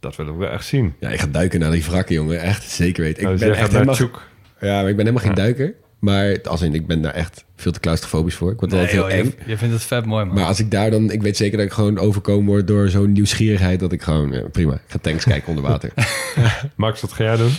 [0.00, 0.94] dat wil ik wel echt zien.
[1.00, 2.40] ja, ik ga duiken naar die wrakken, jongen.
[2.40, 3.18] Echt, zeker weten.
[3.18, 4.22] Ik Nou, dus ben jij echt helemaal, Tjoek.
[4.60, 5.42] ja, maar ik ben helemaal geen Ja.
[5.42, 5.74] duiker.
[5.98, 8.52] Maar als in, ik ben daar echt veel te claustrofobisch voor.
[8.52, 9.34] Ik word Nee, altijd heel joh, eng.
[9.44, 10.34] je, je vindt het vet mooi, man.
[10.34, 13.12] Maar als ik daar dan, ik weet zeker dat ik gewoon overkomen word door zo'n
[13.12, 15.90] nieuwsgierigheid dat ik gewoon, ja, prima, ik ga tanks kijken onder water.
[16.76, 17.52] Max, wat ga jij doen?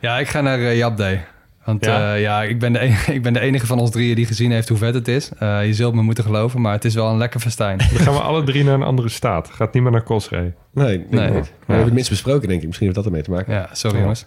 [0.00, 1.24] Ja, ik ga naar uh, Japday.
[1.64, 1.98] Want Ja?
[1.98, 4.50] ja, ja ik, ben de enige, ik ben de enige van ons drieën die gezien
[4.50, 5.30] heeft hoe vet het is.
[5.38, 7.78] Eh, je zult me moeten geloven, maar het is wel een lekker festijn.
[7.78, 9.48] Dan gaan we alle drie naar een andere staat.
[9.50, 10.52] Gaat niet meer naar Kosrae.
[10.72, 11.26] Nee, denk Nee.
[11.28, 11.34] ik niet.
[11.34, 12.66] Maar we hebben het minst besproken, denk ik.
[12.66, 13.54] Misschien heeft dat ermee te maken.
[13.54, 14.02] Ja, sorry Ja.
[14.02, 14.26] jongens.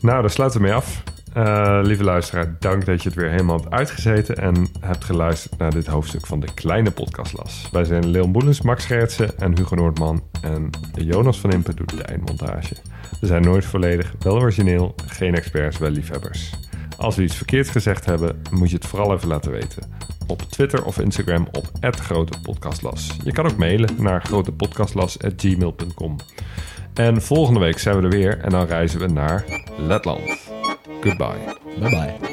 [0.00, 1.02] Nou, daar sluiten we mee af.
[1.34, 5.70] Eh, lieve luisteraar, dank dat je het weer helemaal hebt uitgezeten en hebt geluisterd naar
[5.70, 7.68] dit hoofdstuk van de kleine podcastlas.
[7.72, 12.02] Wij zijn Leon Boelens, Max Gertsen en Hugo Noordman en Jonas van Impen doet de
[12.02, 12.74] eindmontage.
[13.20, 16.52] We zijn nooit volledig, wel origineel, geen experts, wel liefhebbers.
[16.96, 19.82] Als we iets verkeerd gezegd hebben, moet je het vooral even laten weten.
[20.26, 23.16] Op Twitter of Instagram op @grotepodcastlas.
[23.24, 26.16] Je kan ook mailen naar grotepodcastlas@gmail.com.
[26.94, 29.44] En volgende week zijn we er weer en dan reizen we naar
[29.78, 30.50] Letland.
[31.00, 31.58] Goodbye.
[31.78, 32.32] Bye bye.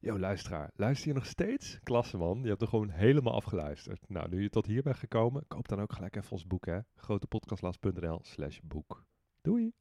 [0.00, 1.78] Yo luisteraar, luister je nog steeds?
[1.82, 4.04] Klasse man, je hebt er gewoon helemaal afgeluisterd.
[4.08, 6.78] Nou, nu je tot hier bent gekomen, koop dan ook gelijk even ons boek hè.
[6.94, 9.04] grotepodcastlas.nl slash boek.
[9.42, 9.72] Doei!